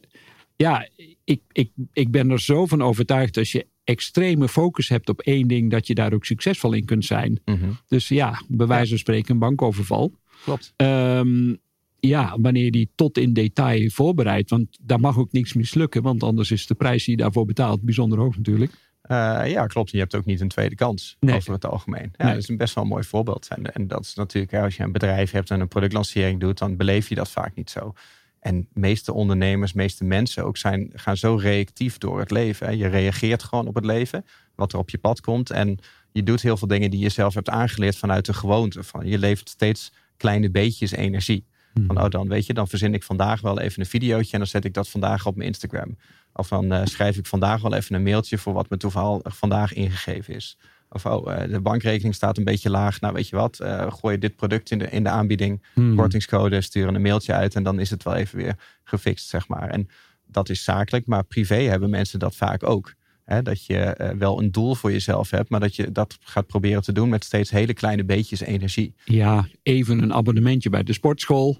ja, 0.57 0.89
ik, 1.25 1.41
ik, 1.53 1.71
ik 1.93 2.11
ben 2.11 2.31
er 2.31 2.41
zo 2.41 2.67
van 2.67 2.83
overtuigd 2.83 3.37
als 3.37 3.53
je 3.53 3.67
extreme 3.85 4.49
focus 4.49 4.89
hebt 4.89 5.09
op 5.09 5.21
één 5.21 5.49
ding, 5.49 5.71
dat 5.71 5.87
je 5.87 5.95
daar 5.95 6.13
ook 6.13 6.25
succesvol 6.25 6.73
in 6.73 6.85
kunt 6.85 7.05
zijn. 7.05 7.41
Mhm. 7.45 7.71
Dus 7.89 8.09
ja, 8.09 8.43
bij 8.49 8.67
wijze 8.67 8.89
van 8.89 8.99
spreken 8.99 9.33
een 9.33 9.41
bankoverval. 9.41 10.13
Klopt. 10.45 10.73
Ehm, 10.77 11.55
ja, 12.01 12.37
wanneer 12.41 12.71
die 12.71 12.91
tot 12.95 13.19
in 13.19 13.33
detail 13.33 13.91
voorbereidt. 13.91 14.51
Want 14.51 14.79
daar 14.81 15.01
mag 15.01 15.19
ook 15.19 15.33
niks 15.33 15.53
mislukken. 15.53 16.03
Want 16.03 16.23
anders 16.23 16.51
is 16.51 16.67
de 16.67 16.75
prijs 16.75 17.05
die 17.05 17.17
je 17.17 17.23
daarvoor 17.23 17.45
betaalt 17.45 17.83
bijzonder 17.83 18.19
hoog 18.19 18.37
natuurlijk. 18.37 18.73
Eh, 19.03 19.43
ja, 19.47 19.67
klopt. 19.67 19.91
Je 19.91 19.99
hebt 19.99 20.15
ook 20.15 20.25
niet 20.25 20.41
een 20.41 20.49
tweede 20.49 20.75
kans 20.75 21.17
Nee. 21.21 21.37
over 21.37 21.53
het 21.53 21.67
algemeen. 21.67 22.13
Ja, 22.17 22.25
Nee. 22.25 22.33
Dat 22.35 22.43
is 22.43 22.49
een 22.49 22.57
best 22.57 22.75
wel 22.75 22.85
een 22.85 22.91
mooi 22.91 23.05
voorbeeld. 23.05 23.49
En, 23.49 23.75
en 23.75 23.89
dat 23.89 24.05
is 24.05 24.15
natuurlijk, 24.15 24.55
als 24.55 24.77
je 24.77 24.83
een 24.83 24.93
bedrijf 24.93 25.31
hebt 25.31 25.51
en 25.51 25.61
een 25.61 25.69
productlancering 25.69 26.41
doet, 26.41 26.59
dan 26.59 26.77
beleef 26.77 27.09
je 27.09 27.15
dat 27.15 27.31
vaak 27.31 27.55
niet 27.55 27.71
zo. 27.71 27.95
En 28.41 28.69
meeste 28.73 29.13
ondernemers, 29.13 29.73
meeste 29.73 30.05
mensen 30.05 30.45
ook 30.45 30.57
zijn, 30.57 30.91
gaan 30.95 31.17
zo 31.17 31.35
reactief 31.35 31.99
door 31.99 32.19
het 32.19 32.31
leven. 32.31 32.67
Hè. 32.67 32.73
Je 32.73 32.87
reageert 32.87 33.43
gewoon 33.43 33.67
op 33.67 33.75
het 33.75 33.85
leven, 33.85 34.25
wat 34.55 34.73
er 34.73 34.79
op 34.79 34.91
je 34.91 34.99
pad 34.99 35.21
komt. 35.21 35.51
En 35.51 35.79
je 36.13 36.23
doet 36.23 36.43
heel 36.43 36.57
veel 36.57 36.69
dingen 36.69 36.91
die 36.91 37.01
je 37.01 37.09
zelf 37.09 37.35
hebt 37.35 37.49
aangeleerd 37.49 37.97
vanuit 37.97 38.25
de 38.27 38.35
gewoonte. 38.35 38.83
Van, 38.83 39.07
je 39.07 39.19
levert 39.19 39.49
steeds 39.49 39.93
kleine 40.17 40.51
beetjes 40.51 40.91
energie. 40.93 41.45
Van, 41.87 42.03
oh, 42.03 42.09
dan 42.09 42.29
weet 42.29 42.47
je, 42.47 42.55
dan 42.55 42.69
verzin 42.69 42.95
ik 42.95 43.03
vandaag 43.03 43.41
wel 43.41 43.61
even 43.61 43.81
een 43.81 43.87
videootje 43.87 44.33
en 44.33 44.39
dan 44.39 44.47
zet 44.47 44.65
ik 44.65 44.75
dat 44.75 44.89
vandaag 44.89 45.27
op 45.27 45.37
mijn 45.37 45.49
Instagram. 45.49 45.97
Of 46.35 46.49
dan 46.49 46.73
eh, 46.73 46.85
schrijf 46.85 47.17
ik 47.17 47.27
vandaag 47.27 47.63
wel 47.63 47.75
even 47.75 47.95
een 47.95 48.03
mailtje 48.03 48.39
voor 48.39 48.53
wat 48.53 48.71
me 48.71 48.77
toevallig 48.77 49.37
vandaag 49.39 49.73
ingegeven 49.73 50.35
is. 50.35 50.59
Of 50.89 51.07
oh, 51.07 51.33
eh, 51.33 51.51
de 51.51 51.61
bankrekening 51.61 52.15
staat 52.15 52.39
een 52.39 52.45
beetje 52.45 52.71
laag. 52.71 53.01
Nou, 53.01 53.15
weet 53.15 53.29
je 53.29 53.37
wat, 53.37 53.59
eh, 53.61 53.93
gooi 53.93 54.19
dit 54.19 54.37
product 54.37 54.71
in 54.71 54.79
de, 54.79 54.91
in 54.91 55.03
de 55.03 55.09
aanbieding, 55.09 55.63
Hmm. 55.75 55.97
kortingscode, 55.97 56.61
stuur 56.61 56.89
een 56.89 57.03
mailtje 57.03 57.33
uit 57.33 57.55
en 57.55 57.63
dan 57.63 57.81
is 57.81 57.91
het 57.91 58.03
wel 58.03 58.15
even 58.15 58.39
weer 58.39 58.57
gefixt, 58.85 59.29
zeg 59.29 59.49
maar. 59.49 59.71
En 59.71 59.89
dat 60.27 60.49
is 60.49 60.65
zakelijk, 60.65 61.07
maar 61.07 61.25
privé 61.25 61.55
hebben 61.57 61.91
mensen 61.91 62.19
dat 62.19 62.37
vaak 62.37 62.63
ook. 62.63 62.95
Hè, 63.25 63.43
dat 63.43 63.67
je 63.67 64.13
wel 64.19 64.41
een 64.43 64.51
doel 64.53 64.75
voor 64.75 64.93
jezelf 64.93 65.31
hebt, 65.31 65.49
maar 65.49 65.61
dat 65.61 65.77
je 65.77 65.93
dat 65.93 66.19
gaat 66.21 66.47
proberen 66.47 66.83
te 66.83 66.93
doen 66.93 67.09
met 67.09 67.25
steeds 67.25 67.51
hele 67.51 67.75
kleine 67.75 68.05
beetjes 68.05 68.41
energie. 68.41 68.95
Ja, 69.05 69.47
even 69.63 70.03
een 70.03 70.13
abonnementje 70.13 70.71
bij 70.71 70.83
de 70.83 70.93
sportschool. 70.93 71.59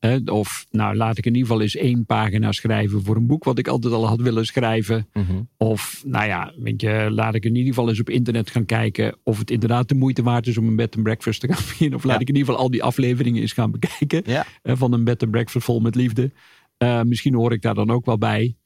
Ja. 0.00 0.20
Of 0.24 0.66
nou, 0.70 0.96
laat 0.96 1.18
ik 1.18 1.26
in 1.26 1.34
ieder 1.34 1.46
geval 1.48 1.62
eens 1.62 1.76
één 1.76 2.06
pagina 2.06 2.52
schrijven 2.52 3.02
voor 3.04 3.16
een 3.16 3.26
boek 3.26 3.44
wat 3.44 3.58
ik 3.58 3.68
altijd 3.68 3.92
al 3.92 4.06
had 4.06 4.20
willen 4.20 4.44
schrijven. 4.46 5.08
Mhm. 5.12 5.42
Of 5.56 6.02
nou 6.06 6.26
ja, 6.26 6.52
weet 6.58 6.80
je, 6.80 7.06
laat 7.10 7.34
ik 7.34 7.44
in 7.44 7.54
ieder 7.54 7.74
geval 7.74 7.88
eens 7.88 8.00
op 8.00 8.10
internet 8.10 8.50
gaan 8.50 8.64
kijken 8.64 9.16
of 9.22 9.38
het 9.38 9.50
inderdaad 9.50 9.88
de 9.88 9.94
moeite 9.94 10.22
waard 10.22 10.46
is 10.46 10.58
om 10.58 10.66
een 10.66 10.76
bed 10.76 10.94
and 10.94 11.04
breakfast 11.04 11.40
te 11.40 11.46
gaan 11.52 11.64
beginnen. 11.68 11.98
Of 11.98 12.04
laat 12.04 12.14
Ja. 12.14 12.20
ik 12.20 12.28
in 12.28 12.34
ieder 12.34 12.48
geval 12.48 12.64
al 12.64 12.70
die 12.70 12.82
afleveringen 12.82 13.40
eens 13.40 13.52
gaan 13.52 13.70
bekijken. 13.70 14.22
Ja, 14.26 14.46
van 14.62 14.92
een 14.92 15.04
bed 15.04 15.22
and 15.22 15.30
breakfast 15.30 15.64
vol 15.64 15.80
met 15.80 15.94
liefde. 15.94 16.32
Eh, 16.76 17.02
misschien 17.02 17.34
hoor 17.34 17.52
ik 17.52 17.62
daar 17.62 17.74
dan 17.74 17.90
ook 17.90 18.04
wel 18.06 18.18
bij. 18.18 18.56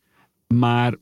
Maar 0.55 0.95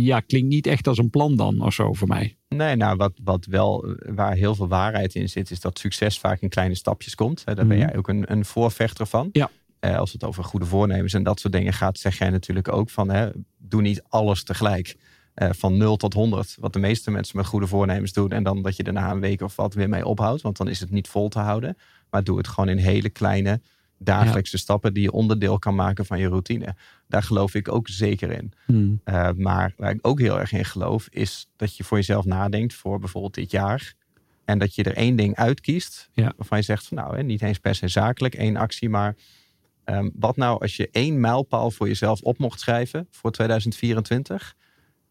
ja, 0.00 0.20
klinkt 0.20 0.48
niet 0.48 0.66
echt 0.66 0.86
als 0.86 0.98
een 0.98 1.10
plan 1.10 1.36
dan 1.36 1.60
of 1.60 1.74
zo 1.74 1.92
voor 1.92 2.08
mij. 2.08 2.36
Nee, 2.48 2.76
nou, 2.76 2.96
wat, 2.96 3.12
wat 3.24 3.44
wel, 3.46 3.84
eh, 3.84 4.12
waar 4.14 4.34
heel 4.34 4.54
veel 4.54 4.68
waarheid 4.68 5.14
in 5.14 5.28
zit, 5.28 5.50
is 5.50 5.60
dat 5.60 5.78
succes 5.78 6.18
vaak 6.18 6.40
in 6.40 6.48
kleine 6.48 6.74
stapjes 6.74 7.14
komt. 7.14 7.42
Hè, 7.44 7.54
Daar 7.54 7.66
ben 7.66 7.76
Mhm. 7.78 7.86
jij 7.86 7.96
ook 7.96 8.08
een, 8.08 8.32
een 8.32 8.44
voorvechter 8.44 9.06
van. 9.06 9.28
Ja. 9.32 9.50
Eh, 9.80 9.96
als 9.98 10.12
het 10.12 10.24
over 10.24 10.44
goede 10.44 10.66
voornemens 10.66 11.12
en 11.14 11.22
dat 11.22 11.40
soort 11.40 11.52
dingen 11.52 11.72
gaat, 11.72 11.98
zeg 11.98 12.18
jij 12.18 12.30
natuurlijk 12.30 12.72
ook 12.72 12.90
van, 12.90 13.10
hè, 13.10 13.28
doe 13.58 13.82
niet 13.82 14.02
alles 14.08 14.44
tegelijk. 14.44 14.96
Eh, 15.34 15.48
van 15.52 15.76
0 15.76 15.96
tot 15.96 16.12
100, 16.14 16.56
wat 16.60 16.72
de 16.72 16.78
meeste 16.78 17.10
mensen 17.10 17.36
met 17.36 17.46
goede 17.46 17.66
voornemens 17.66 18.12
doen. 18.12 18.30
En 18.30 18.42
dan 18.42 18.62
dat 18.62 18.76
je 18.76 18.82
daarna 18.82 19.10
een 19.10 19.20
week 19.20 19.40
of 19.42 19.56
wat 19.56 19.74
weer 19.74 19.88
mee 19.88 20.06
ophoudt, 20.06 20.42
want 20.42 20.56
dan 20.56 20.68
is 20.68 20.80
het 20.80 20.90
niet 20.90 21.08
vol 21.08 21.28
te 21.28 21.38
houden. 21.38 21.76
Maar 22.10 22.24
doe 22.24 22.38
het 22.38 22.48
gewoon 22.48 22.68
in 22.68 22.76
hele 22.76 23.08
kleine 23.08 23.60
dagelijkse 24.04 24.58
stappen 24.58 24.94
die 24.94 25.02
je 25.02 25.12
onderdeel 25.12 25.58
kan 25.58 25.74
maken 25.74 26.06
van 26.06 26.18
je 26.18 26.28
routine. 26.28 26.74
Daar 27.08 27.22
geloof 27.22 27.54
ik 27.54 27.72
ook 27.72 27.88
zeker 27.88 28.30
in. 28.30 28.52
Hmm. 28.64 29.00
Uh, 29.04 29.30
maar 29.36 29.74
waar 29.76 29.90
ik 29.90 30.06
ook 30.06 30.20
heel 30.20 30.40
erg 30.40 30.52
in 30.52 30.64
geloof, 30.64 31.06
is 31.10 31.48
dat 31.56 31.76
je 31.76 31.84
voor 31.84 31.96
jezelf 31.96 32.24
nadenkt 32.24 32.74
voor 32.74 32.98
bijvoorbeeld 32.98 33.34
dit 33.34 33.50
jaar. 33.50 33.94
En 34.44 34.58
dat 34.58 34.74
je 34.74 34.82
er 34.82 34.96
één 34.96 35.16
ding 35.16 35.36
uitkiest. 35.36 36.08
Ja. 36.12 36.32
Waarvan 36.36 36.58
je 36.58 36.64
zegt 36.64 36.86
van 36.86 36.96
nou, 36.96 37.16
hè, 37.16 37.22
niet 37.22 37.42
eens 37.42 37.58
per 37.58 37.74
se 37.74 37.88
zakelijk, 37.88 38.34
één 38.34 38.56
actie. 38.56 38.88
Maar 38.88 39.16
um, 39.84 40.10
wat 40.14 40.36
nou 40.36 40.60
als 40.60 40.76
je 40.76 40.88
één 40.92 41.20
mijlpaal 41.20 41.70
voor 41.70 41.88
jezelf 41.88 42.20
op 42.20 42.38
mocht 42.38 42.60
schrijven 42.60 43.06
voor 43.10 43.30
2024. 43.30 44.54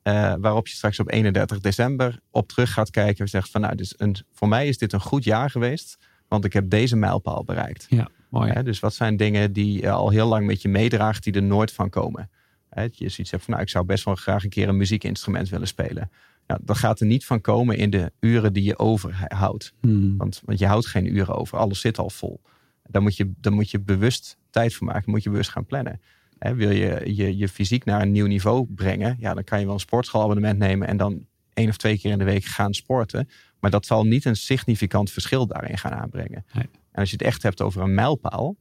Uh, 0.03 0.33
waarop 0.39 0.67
je 0.67 0.75
straks 0.75 1.00
op 1.00 1.12
31 1.12 1.60
december 1.60 2.19
op 2.31 2.48
terug 2.48 2.74
gaat 2.74 2.89
kijken 2.89 3.24
en 3.24 3.29
zegt 3.29 3.50
van 3.50 3.62
nou, 3.62 3.75
dus 3.75 3.93
een, 3.98 4.15
voor 4.31 4.48
mij 4.48 4.67
is 4.67 4.77
dit 4.77 4.93
een 4.93 5.01
goed 5.01 5.24
jaar 5.24 5.50
geweest. 5.50 5.98
Want 6.27 6.45
ik 6.45 6.53
heb 6.53 6.69
deze 6.69 6.95
mijlpaal 6.95 7.43
bereikt. 7.43 7.86
Ja, 7.89 8.10
mooi. 8.31 8.51
Hè, 8.51 8.63
dus 8.63 8.79
wat 8.79 8.93
zijn 8.93 9.17
dingen 9.17 9.53
die 9.53 9.81
je 9.81 9.91
al 9.91 10.09
heel 10.09 10.27
lang 10.27 10.45
met 10.45 10.61
je 10.61 10.69
meedraagt, 10.69 11.23
die 11.23 11.33
er 11.33 11.43
nooit 11.43 11.71
van 11.71 11.89
komen? 11.89 12.29
Hè, 12.69 12.81
je 12.91 13.09
zoiets 13.09 13.31
hebt 13.31 13.43
van, 13.43 13.53
nou, 13.53 13.65
ik 13.65 13.69
zou 13.69 13.85
best 13.85 14.03
wel 14.03 14.15
graag 14.15 14.43
een 14.43 14.50
keer 14.50 14.69
een 14.69 14.77
muziekinstrument 14.77 15.50
willen 15.50 15.67
spelen. 15.67 16.11
Nou, 16.47 16.59
dat 16.63 16.77
gaat 16.77 17.00
er 17.00 17.05
niet 17.05 17.25
van 17.25 17.41
komen 17.41 17.77
in 17.77 17.89
de 17.89 18.11
uren 18.19 18.53
die 18.53 18.63
je 18.63 18.79
overhoudt. 18.79 19.73
Hmm. 19.81 20.17
Want, 20.17 20.41
want 20.45 20.59
je 20.59 20.65
houdt 20.65 20.85
geen 20.85 21.15
uren 21.15 21.35
over, 21.35 21.57
alles 21.57 21.79
zit 21.79 21.97
al 21.97 22.09
vol. 22.09 22.41
Daar 22.83 23.01
moet 23.01 23.17
je, 23.17 23.31
daar 23.38 23.53
moet 23.53 23.71
je 23.71 23.79
bewust 23.79 24.38
tijd 24.50 24.73
voor 24.73 24.88
maken, 24.88 25.11
moet 25.11 25.23
je 25.23 25.29
bewust 25.29 25.50
gaan 25.50 25.65
plannen. 25.65 26.01
Hè, 26.38 26.55
wil 26.55 26.71
je, 26.71 27.15
je 27.15 27.38
je 27.38 27.47
fysiek 27.47 27.85
naar 27.85 28.01
een 28.01 28.11
nieuw 28.11 28.27
niveau 28.27 28.65
brengen, 28.65 29.15
ja, 29.19 29.33
dan 29.33 29.43
kan 29.43 29.59
je 29.59 29.65
wel 29.65 29.73
een 29.73 29.79
sportschoolabonnement 29.79 30.59
nemen 30.59 30.88
en 30.88 30.97
dan 30.97 31.25
één 31.53 31.69
of 31.69 31.77
twee 31.77 32.00
keer 32.00 32.11
in 32.11 32.17
de 32.17 32.23
week 32.23 32.43
gaan 32.43 32.73
sporten. 32.73 33.29
Maar 33.59 33.71
dat 33.71 33.85
zal 33.85 34.05
niet 34.05 34.25
een 34.25 34.35
significant 34.35 35.11
verschil 35.11 35.47
daarin 35.47 35.77
gaan 35.77 35.91
aanbrengen. 35.91 36.45
Nee. 36.53 36.69
En 36.91 37.00
als 37.00 37.10
je 37.10 37.15
het 37.17 37.25
echt 37.25 37.43
hebt 37.43 37.62
over 37.62 37.81
een 37.81 37.93
mijlpaal, 37.93 38.55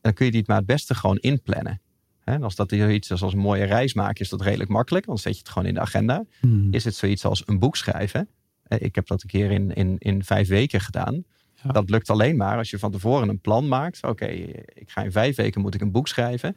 dan 0.00 0.12
kun 0.12 0.26
je 0.26 0.32
die 0.32 0.44
maar 0.46 0.56
het 0.56 0.66
beste 0.66 0.94
gewoon 0.94 1.16
inplannen. 1.16 1.80
En 2.24 2.42
als 2.42 2.54
dat 2.54 2.72
iets 2.72 3.10
is 3.10 3.22
als 3.22 3.32
een 3.32 3.38
mooie 3.38 3.64
reis 3.64 3.94
maken, 3.94 4.20
is 4.20 4.28
dat 4.28 4.40
redelijk 4.40 4.70
makkelijk. 4.70 5.06
Dan 5.06 5.18
zet 5.18 5.32
je 5.32 5.38
het 5.38 5.48
gewoon 5.48 5.68
in 5.68 5.74
de 5.74 5.80
agenda. 5.80 6.24
Hmm. 6.40 6.72
Is 6.72 6.84
het 6.84 6.94
zoiets 6.94 7.24
als 7.24 7.42
een 7.46 7.58
boek 7.58 7.76
schrijven? 7.76 8.28
Eh, 8.62 8.80
Ik 8.80 8.94
heb 8.94 9.06
dat 9.06 9.22
een 9.22 9.28
keer 9.28 9.50
in, 9.50 9.74
in, 9.74 9.96
in 9.98 10.24
vijf 10.24 10.48
weken 10.48 10.80
gedaan. 10.80 11.24
Ja. 11.62 11.70
Dat 11.70 11.90
lukt 11.90 12.10
alleen 12.10 12.36
maar 12.36 12.56
als 12.58 12.70
je 12.70 12.78
van 12.78 12.90
tevoren 12.90 13.28
een 13.28 13.40
plan 13.40 13.68
maakt. 13.68 14.02
Oké, 14.02 14.26
ik 14.74 14.90
ga 14.90 15.02
in 15.02 15.12
vijf 15.12 15.36
weken 15.36 15.60
moet 15.60 15.74
ik 15.74 15.80
een 15.80 15.90
boek 15.90 16.08
schrijven. 16.08 16.56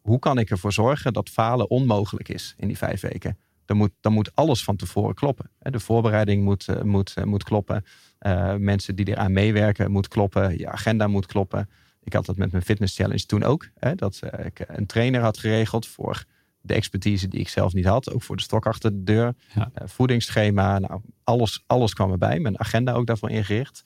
Hoe 0.00 0.18
kan 0.18 0.38
ik 0.38 0.50
ervoor 0.50 0.72
zorgen 0.72 1.12
dat 1.12 1.28
falen 1.28 1.70
onmogelijk 1.70 2.28
is 2.28 2.54
in 2.56 2.68
die 2.68 2.78
vijf 2.78 3.00
weken? 3.00 3.38
Dan 3.64 3.76
moet, 3.76 3.90
dan 4.00 4.12
moet 4.12 4.34
alles 4.34 4.64
van 4.64 4.76
tevoren 4.76 5.14
kloppen. 5.14 5.50
De 5.58 5.80
voorbereiding 5.80 6.44
moet, 6.44 6.68
eh, 6.68 6.82
moet, 6.82 7.12
eh, 7.14 7.24
moet 7.24 7.44
kloppen. 7.44 7.84
Eh, 8.18 8.54
mensen 8.54 8.96
die 8.96 9.08
eraan 9.08 9.32
meewerken 9.32 9.90
moet 9.90 10.08
kloppen. 10.08 10.58
Je 10.58 10.68
agenda 10.68 11.06
moet 11.06 11.26
kloppen. 11.26 11.68
Ik 12.02 12.12
had 12.12 12.26
dat 12.26 12.36
met 12.36 12.50
mijn 12.50 12.62
fitness 12.62 12.96
challenge 12.96 13.26
toen 13.26 13.42
ook. 13.42 13.68
Hè, 13.78 13.94
dat 13.94 14.18
eh, 14.18 14.46
ik 14.46 14.64
een 14.68 14.86
trainer 14.86 15.20
had 15.20 15.38
geregeld 15.38 15.86
voor 15.86 16.24
de 16.60 16.74
expertise 16.74 17.28
die 17.28 17.40
ik 17.40 17.48
zelf 17.48 17.72
niet 17.72 17.84
had. 17.84 18.12
Ook 18.12 18.22
voor 18.22 18.36
de 18.36 18.42
stok 18.42 18.66
achter 18.66 18.90
de 18.90 19.02
deur. 19.02 19.34
Ja. 19.54 19.70
Eh, 19.74 19.88
voedingsschema. 19.88 20.78
Nou, 20.78 21.00
alles, 21.24 21.62
alles 21.66 21.94
kwam 21.94 22.10
erbij. 22.10 22.40
Mijn 22.40 22.60
agenda 22.60 22.92
ook 22.92 23.06
daarvoor 23.06 23.30
ingericht. 23.30 23.82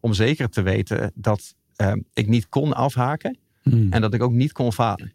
Om 0.00 0.12
zeker 0.12 0.48
te 0.48 0.62
weten 0.62 1.12
dat 1.14 1.54
eh, 1.76 1.92
ik 2.12 2.26
niet 2.26 2.48
kon 2.48 2.72
afhaken. 2.72 3.38
Hmm. 3.62 3.92
En 3.92 4.00
dat 4.00 4.14
ik 4.14 4.22
ook 4.22 4.32
niet 4.32 4.52
kon 4.52 4.72
falen. 4.72 5.12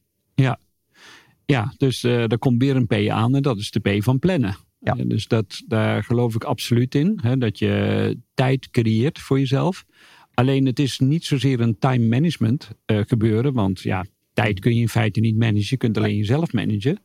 Ja, 1.45 1.73
dus 1.77 2.03
eh 2.03 2.23
daar 2.27 2.37
komt 2.37 2.61
weer 2.61 2.75
een 2.75 2.87
P 2.87 2.93
aan 3.09 3.35
en 3.35 3.41
dat 3.41 3.57
is 3.57 3.71
de 3.71 3.79
P 3.79 4.03
van 4.03 4.19
plannen. 4.19 4.55
Ja. 4.79 4.95
Eh, 4.97 5.03
dus 5.07 5.27
dat, 5.27 5.63
daar 5.67 6.03
geloof 6.03 6.35
ik 6.35 6.43
absoluut 6.43 6.95
in. 6.95 7.19
Hè, 7.21 7.37
dat 7.37 7.59
je 7.59 8.17
tijd 8.33 8.69
creëert 8.69 9.19
voor 9.19 9.39
jezelf. 9.39 9.85
Alleen 10.33 10.65
het 10.65 10.79
is 10.79 10.99
niet 10.99 11.25
zozeer 11.25 11.59
een 11.59 11.79
time 11.79 12.07
management 12.07 12.69
eh, 12.85 12.99
gebeuren. 13.07 13.53
Want 13.53 13.81
ja, 13.81 14.05
tijd 14.33 14.59
kun 14.59 14.75
je 14.75 14.81
in 14.81 14.89
feite 14.89 15.19
niet 15.19 15.37
managen. 15.37 15.65
Je 15.69 15.77
kunt 15.77 15.97
alleen 15.97 16.15
jezelf 16.15 16.53
managen. 16.53 16.97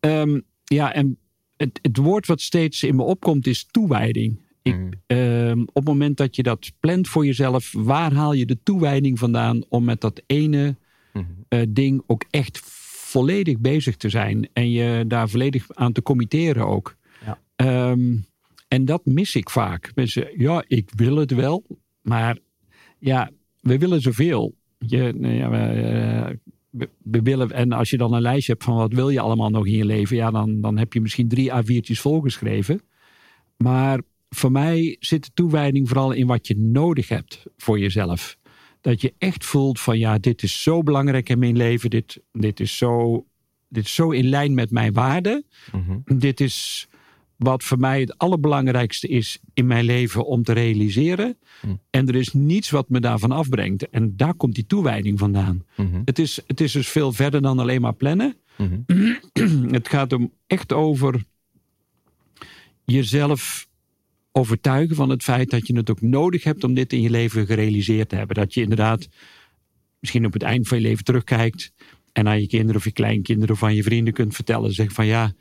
Ehm, 0.00 0.40
ja, 0.64 0.92
en 0.92 1.18
het, 1.56 1.78
het 1.82 1.96
woord 1.96 2.26
wat 2.26 2.40
steeds 2.40 2.82
in 2.82 2.96
me 2.96 3.02
opkomt 3.02 3.46
is 3.46 3.66
toewijding. 3.70 4.44
Ik, 4.62 4.74
Mm. 4.76 4.90
ehm, 5.06 5.60
op 5.60 5.74
het 5.74 5.84
moment 5.84 6.16
dat 6.16 6.36
je 6.36 6.42
dat 6.42 6.72
plant 6.80 7.08
voor 7.08 7.26
jezelf, 7.26 7.72
waar 7.72 8.12
haal 8.12 8.32
je 8.32 8.46
de 8.46 8.58
toewijding 8.62 9.18
vandaan 9.18 9.64
om 9.68 9.84
met 9.84 10.00
dat 10.00 10.22
ene 10.26 10.76
Mhm. 11.12 11.24
eh, 11.48 11.60
ding 11.68 12.02
ook 12.06 12.24
echt 12.30 12.60
volledig 13.06 13.58
bezig 13.58 13.96
te 13.96 14.08
zijn 14.08 14.48
en 14.52 14.70
je 14.70 15.04
daar 15.06 15.28
volledig 15.28 15.66
aan 15.74 15.92
te 15.92 16.02
committeren 16.02 16.66
ook. 16.66 16.96
Ja. 17.24 17.38
Ehm, 17.56 18.16
en 18.68 18.84
dat 18.84 19.04
mis 19.04 19.34
ik 19.34 19.50
vaak. 19.50 19.90
Mensen, 19.94 20.28
ja, 20.36 20.64
ik 20.66 20.90
wil 20.94 21.16
het 21.16 21.30
wel, 21.30 21.64
maar 22.02 22.38
ja, 22.98 23.30
we 23.60 23.78
willen 23.78 24.00
zoveel. 24.00 24.54
Je, 24.78 25.12
nou 25.16 25.34
ja, 25.34 25.50
we, 25.50 25.56
eh, 25.56 26.34
we- 26.70 26.88
we 27.02 27.22
willen, 27.22 27.50
en 27.50 27.72
als 27.72 27.90
je 27.90 27.96
dan 27.96 28.12
een 28.12 28.20
lijstje 28.20 28.52
hebt 28.52 28.64
van 28.64 28.76
wat 28.76 28.92
wil 28.92 29.08
je 29.10 29.20
allemaal 29.20 29.50
nog 29.50 29.66
in 29.66 29.72
je 29.76 29.84
leven, 29.84 30.16
ja, 30.16 30.30
dan, 30.30 30.60
dan 30.60 30.78
heb 30.78 30.92
je 30.92 31.00
misschien 31.00 31.28
drie 31.28 31.50
A4'tjes 31.52 32.00
volgeschreven. 32.00 32.80
Maar 33.56 34.00
voor 34.28 34.52
mij 34.52 34.96
zit 35.00 35.24
de 35.24 35.30
toewijding 35.34 35.88
vooral 35.88 36.12
in 36.12 36.26
wat 36.26 36.46
je 36.46 36.56
nodig 36.58 37.08
hebt 37.08 37.46
voor 37.56 37.78
jezelf. 37.78 38.36
Dat 38.86 39.00
je 39.00 39.14
echt 39.18 39.44
voelt 39.44 39.80
van 39.80 39.98
ja, 39.98 40.18
dit 40.18 40.42
is 40.42 40.62
zo 40.62 40.82
belangrijk 40.82 41.28
in 41.28 41.38
mijn 41.38 41.56
leven. 41.56 41.90
Dit, 41.90 42.20
dit, 42.32 42.60
is, 42.60 42.76
zo, 42.76 43.24
dit 43.68 43.84
is 43.84 43.94
zo 43.94 44.10
in 44.10 44.28
lijn 44.28 44.54
met 44.54 44.70
mijn 44.70 44.92
waarden. 44.92 45.44
Mhm. 45.72 46.18
Dit 46.18 46.40
is 46.40 46.88
wat 47.36 47.64
voor 47.64 47.78
mij 47.78 48.00
het 48.00 48.18
allerbelangrijkste 48.18 49.08
is 49.08 49.38
in 49.54 49.66
mijn 49.66 49.84
leven 49.84 50.26
om 50.26 50.42
te 50.42 50.52
realiseren. 50.52 51.38
Hm. 51.60 51.68
En 51.90 52.08
er 52.08 52.14
is 52.14 52.32
niets 52.32 52.70
wat 52.70 52.88
me 52.88 53.00
daarvan 53.00 53.30
afbrengt. 53.30 53.88
En 53.88 54.16
daar 54.16 54.34
komt 54.34 54.54
die 54.54 54.66
toewijding 54.66 55.18
vandaan. 55.18 55.64
Mhm. 55.76 56.02
Het 56.04 56.18
is, 56.18 56.40
het 56.46 56.60
is 56.60 56.72
dus 56.72 56.88
veel 56.88 57.12
verder 57.12 57.42
dan 57.42 57.58
alleen 57.58 57.80
maar 57.80 57.94
plannen. 57.94 58.36
Mhm. 58.56 59.14
Het 59.76 59.88
gaat 59.88 60.12
om 60.12 60.32
echt 60.46 60.72
over 60.72 61.24
jezelf 62.84 63.68
overtuigen 64.36 64.96
van 64.96 65.08
het 65.08 65.22
feit 65.22 65.50
dat 65.50 65.66
je 65.66 65.76
het 65.76 65.90
ook 65.90 66.00
nodig 66.00 66.44
hebt 66.44 66.64
om 66.64 66.74
dit 66.74 66.92
in 66.92 67.00
je 67.00 67.10
leven 67.10 67.46
gerealiseerd 67.46 68.08
te 68.08 68.16
hebben. 68.16 68.36
Dat 68.36 68.54
je 68.54 68.60
inderdaad 68.60 69.08
misschien 70.00 70.26
op 70.26 70.32
het 70.32 70.42
eind 70.42 70.68
van 70.68 70.78
je 70.78 70.82
leven 70.82 71.04
terugkijkt 71.04 71.72
en 72.12 72.28
aan 72.28 72.40
je 72.40 72.46
kinderen 72.46 72.76
of 72.76 72.84
je 72.84 72.92
kleinkinderen 72.92 73.54
of 73.54 73.62
aan 73.62 73.74
je 73.74 73.82
vrienden 73.82 74.12
kunt 74.12 74.34
vertellen. 74.34 74.72
Zeg 74.72 74.92
van 74.92 75.06
ja, 75.06 75.32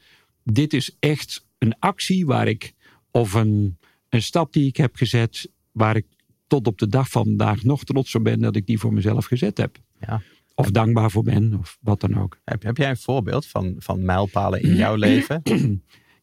dit 0.44 0.74
is 0.74 0.96
echt 1.00 1.46
een 1.58 1.75
actie 1.80 2.25
waar 2.25 2.48
ik, 2.48 2.74
of 3.12 3.34
een, 3.34 3.78
een 4.10 4.22
stap 4.22 4.54
die 4.54 4.68
ik 4.68 4.78
heb 4.78 4.96
gezet, 4.96 5.50
waar 5.72 5.96
ik 5.96 6.06
tot 6.48 6.68
op 6.68 6.78
de 6.78 6.88
dag 6.88 7.10
van 7.10 7.24
vandaag 7.24 7.64
nog 7.64 7.84
trots 7.84 8.16
op 8.16 8.24
ben 8.24 8.40
dat 8.40 8.56
ik 8.56 8.66
die 8.66 8.80
voor 8.80 8.94
mezelf 8.94 9.25
gezet 9.25 9.58
heb. 9.58 9.78
Ja. 10.00 10.22
Of 10.54 10.72
dankbaar 10.72 11.12
voor 11.12 11.24
ben, 11.24 11.58
of 11.60 11.78
wat 11.82 12.02
dan 12.02 12.18
ook. 12.18 12.40
Heb, 12.44 12.64
heb 12.64 12.78
jij 12.78 12.90
een 12.90 12.98
voorbeeld 12.98 13.46
van, 13.46 13.75
van 13.78 14.06
mijlpalen 14.06 14.62
in 14.62 14.75
jouw 14.75 14.96
leven? 15.06 15.44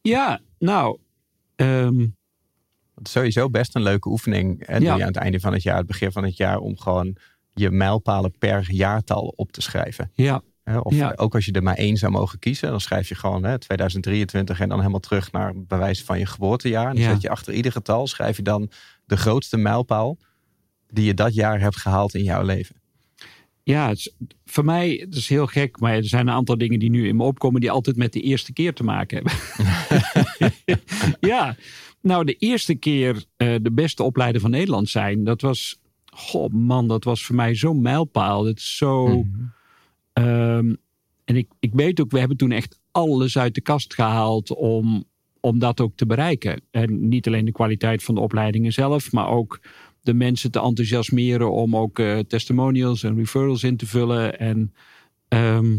Ja, 0.01 0.41
nou, 0.59 0.97
ehm, 1.55 2.05
Het 2.95 3.07
is 3.07 3.11
sowieso 3.13 3.49
best 3.49 3.75
een 3.75 3.81
leuke 3.81 4.09
oefening. 4.09 4.63
Hè, 4.67 4.73
Ja. 4.73 4.79
doe 4.79 4.87
je 4.87 5.01
aan 5.01 5.07
het 5.07 5.15
einde 5.15 5.39
van 5.39 5.53
het 5.53 5.63
jaar, 5.63 5.77
het 5.77 5.87
begin 5.87 6.11
van 6.11 6.23
het 6.23 6.37
jaar, 6.37 6.57
om 6.59 6.77
gewoon 6.79 7.15
je 7.53 7.71
mijlpalen 7.71 8.37
per 8.37 8.65
jaartal 8.71 9.33
op 9.35 9.51
te 9.51 9.61
schrijven. 9.61 10.11
ja, 10.15 10.41
Of 10.83 10.95
Ja. 10.95 11.13
ook 11.15 11.35
als 11.35 11.45
je 11.45 11.51
er 11.51 11.63
maar 11.63 11.75
één 11.75 11.97
zou 11.97 12.11
mogen 12.11 12.39
kiezen, 12.39 12.69
dan 12.69 12.81
schrijf 12.81 13.07
je 13.09 13.15
gewoon 13.15 13.43
hè, 13.43 13.59
2023 13.59 14.59
en 14.59 14.69
dan 14.69 14.77
helemaal 14.79 14.99
terug 14.99 15.31
naar 15.31 15.53
bewijs 15.55 16.03
van 16.03 16.19
je 16.19 16.25
geboortejaar. 16.25 16.87
En 16.89 16.95
dan 16.95 17.03
Ja. 17.03 17.11
zet 17.11 17.21
je 17.21 17.29
achter 17.29 17.53
ieder 17.53 17.71
getal, 17.71 18.07
schrijf 18.07 18.37
je 18.37 18.43
dan 18.43 18.69
de 19.05 19.17
grootste 19.17 19.57
mijlpaal 19.57 20.17
die 20.89 21.05
je 21.05 21.13
dat 21.13 21.33
jaar 21.33 21.59
hebt 21.59 21.75
gehaald 21.77 22.13
in 22.15 22.23
jouw 22.23 22.43
leven. 22.43 22.75
ja 23.63 23.87
het 23.87 23.97
is, 23.97 24.13
voor 24.45 24.65
mij 24.65 24.97
het 25.05 25.15
is 25.15 25.29
heel 25.29 25.47
gek, 25.47 25.79
maar 25.79 25.93
er 25.95 26.05
zijn 26.07 26.27
een 26.27 26.33
aantal 26.33 26.57
dingen 26.57 26.79
die 26.79 26.89
nu 26.89 27.07
in 27.07 27.15
me 27.15 27.23
opkomen 27.23 27.61
die 27.61 27.71
altijd 27.71 27.95
met 27.95 28.13
de 28.13 28.21
eerste 28.21 28.53
keer 28.53 28.73
te 28.73 28.83
maken 28.83 29.15
hebben. 29.17 29.33
ja, 31.31 31.55
nou 32.03 32.25
de 32.25 32.35
eerste 32.35 32.75
keer 32.75 33.25
eh, 33.37 33.55
de 33.61 33.71
beste 33.71 34.03
opleider 34.03 34.41
van 34.41 34.51
Nederland 34.51 34.89
zijn, 34.89 35.23
dat 35.23 35.41
was, 35.41 35.79
god 36.05 36.53
man, 36.53 36.87
dat 36.87 37.03
was 37.03 37.23
voor 37.25 37.35
mij 37.35 37.55
zo'n 37.55 37.81
mijlpaal. 37.81 38.45
Het 38.45 38.57
is 38.57 38.77
zo, 38.77 39.07
Mhm. 39.07 39.25
Ehm, 40.13 40.75
en 41.25 41.35
ik, 41.35 41.47
ik 41.59 41.73
weet 41.73 42.01
ook, 42.01 42.11
we 42.11 42.19
hebben 42.19 42.37
toen 42.37 42.51
echt 42.51 42.79
alles 42.91 43.37
uit 43.37 43.55
de 43.55 43.61
kast 43.61 43.93
gehaald 43.93 44.55
om, 44.55 45.03
om 45.39 45.59
dat 45.59 45.81
ook 45.81 45.95
te 45.95 46.05
bereiken. 46.05 46.61
En 46.71 47.07
niet 47.07 47.27
alleen 47.27 47.45
de 47.45 47.51
kwaliteit 47.51 48.03
van 48.03 48.15
de 48.15 48.21
opleidingen 48.21 48.73
zelf, 48.73 49.11
maar 49.11 49.27
ook 49.27 49.59
de 50.01 50.13
mensen 50.13 50.51
te 50.51 50.61
enthousiasmeren 50.61 51.51
om 51.51 51.75
ook 51.75 51.99
eh, 51.99 52.19
testimonials 52.19 53.03
en 53.03 53.15
referrals 53.15 53.63
in 53.63 53.77
te 53.77 53.85
vullen. 53.85 54.39
En 54.39 54.73
ehm, 55.27 55.71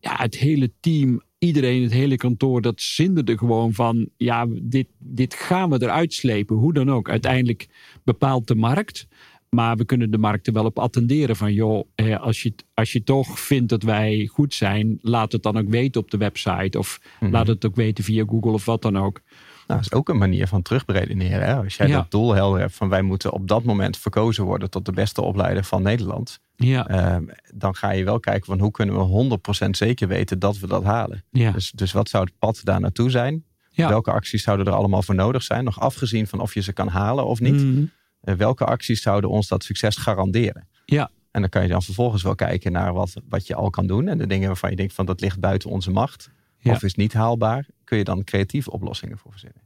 ja, 0.00 0.16
het 0.16 0.36
hele 0.36 0.72
team, 0.80 1.22
iedereen, 1.44 1.82
het 1.82 1.92
hele 1.92 2.16
kantoor, 2.16 2.60
dat 2.60 2.80
zinderde 2.80 3.38
gewoon 3.38 3.72
van, 3.72 4.08
ja, 4.16 4.46
dit, 4.62 4.86
dit 4.98 5.34
gaan 5.34 5.70
we 5.70 5.82
eruit 5.82 6.12
slepen, 6.12 6.56
hoe 6.56 6.72
dan 6.72 6.90
ook. 6.90 7.08
Uiteindelijk 7.10 7.66
bepaalt 8.04 8.46
de 8.46 8.54
markt. 8.54 9.06
Maar 9.50 9.76
we 9.76 9.84
kunnen 9.84 10.10
de 10.10 10.18
markt 10.18 10.46
er 10.46 10.52
wel 10.52 10.64
op 10.64 10.78
attenderen 10.78 11.36
van, 11.36 11.52
joh, 11.52 11.88
eh, 11.94 12.20
als, 12.20 12.42
je, 12.42 12.54
als 12.74 12.92
je 12.92 13.02
toch 13.02 13.40
vindt 13.40 13.68
dat 13.68 13.82
wij 13.82 14.26
goed 14.32 14.54
zijn, 14.54 14.98
laat 15.02 15.32
het 15.32 15.42
dan 15.42 15.56
ook 15.58 15.68
weten 15.68 16.00
op 16.00 16.10
de 16.10 16.16
website. 16.16 16.78
Of 16.78 17.00
Mhm. 17.20 17.32
laat 17.32 17.46
het 17.46 17.66
ook 17.66 17.76
weten 17.76 18.04
via 18.04 18.24
Google 18.28 18.52
of 18.52 18.64
wat 18.64 18.82
dan 18.82 18.98
ook. 18.98 19.20
Nou, 19.66 19.80
dat 19.80 19.90
is 19.92 19.98
ook 19.98 20.08
een 20.08 20.18
manier 20.18 20.46
van 20.46 20.62
terugberedeneren. 20.62 21.46
Hè? 21.46 21.54
Als 21.56 21.76
jij 21.76 21.88
Ja. 21.88 21.96
dat 21.96 22.10
doel 22.10 22.34
helder 22.34 22.60
hebt 22.60 22.74
van 22.74 22.88
wij 22.88 23.02
moeten 23.02 23.32
op 23.32 23.48
dat 23.48 23.64
moment 23.64 23.96
verkozen 23.96 24.44
worden 24.44 24.70
tot 24.70 24.84
de 24.84 24.92
beste 24.92 25.22
opleider 25.22 25.64
van 25.64 25.82
Nederland. 25.82 26.40
Ja, 26.56 26.88
ehm, 26.88 27.24
dan 27.54 27.74
ga 27.74 27.90
je 27.90 28.04
wel 28.04 28.20
kijken 28.20 28.44
van 28.46 28.60
hoe 28.60 28.70
kunnen 28.70 28.94
we 28.94 29.00
100% 29.00 29.76
zeker 29.76 30.08
weten 30.08 30.38
dat 30.38 30.58
we 30.58 30.66
dat 30.66 30.84
halen. 30.84 31.24
ja, 31.30 31.50
Dus, 31.50 31.70
dus 31.70 31.92
wat 31.92 32.08
zou 32.08 32.24
het 32.24 32.32
pad 32.38 32.60
daar 32.64 32.80
naartoe 32.80 33.10
zijn? 33.10 33.44
Ja. 33.70 33.88
Welke 33.88 34.10
acties 34.10 34.42
zouden 34.42 34.66
er 34.66 34.72
allemaal 34.72 35.02
voor 35.02 35.14
nodig 35.14 35.42
zijn? 35.42 35.64
Nog 35.64 35.80
afgezien 35.80 36.26
van 36.26 36.40
of 36.40 36.54
je 36.54 36.60
ze 36.60 36.72
kan 36.72 36.88
halen 36.88 37.26
of 37.26 37.40
niet. 37.40 37.62
Mhm. 37.64 37.84
Eh, 38.20 38.34
welke 38.34 38.64
acties 38.64 39.02
zouden 39.02 39.30
ons 39.30 39.48
dat 39.48 39.64
succes 39.64 39.96
garanderen? 39.96 40.68
Ja. 40.84 41.10
En 41.30 41.40
dan 41.40 41.50
kan 41.50 41.62
je 41.62 41.68
dan 41.68 41.82
vervolgens 41.82 42.22
wel 42.22 42.34
kijken 42.34 42.72
naar 42.72 42.92
wat, 42.92 43.12
wat 43.28 43.46
je 43.46 43.54
al 43.54 43.70
kan 43.70 43.86
doen. 43.86 44.08
En 44.08 44.18
de 44.18 44.26
dingen 44.26 44.46
waarvan 44.46 44.70
je 44.70 44.76
denkt 44.76 44.92
van 44.94 45.06
dat 45.06 45.20
ligt 45.20 45.40
buiten 45.40 45.70
onze 45.70 45.90
macht. 45.90 46.30
Ja. 46.64 46.72
Of 46.72 46.82
is 46.82 46.94
niet 46.94 47.12
haalbaar. 47.12 47.66
Kun 47.84 47.98
je 47.98 48.04
dan 48.04 48.24
creatieve 48.24 48.70
oplossingen 48.70 49.18
voor 49.18 49.30
verzinnen. 49.30 49.62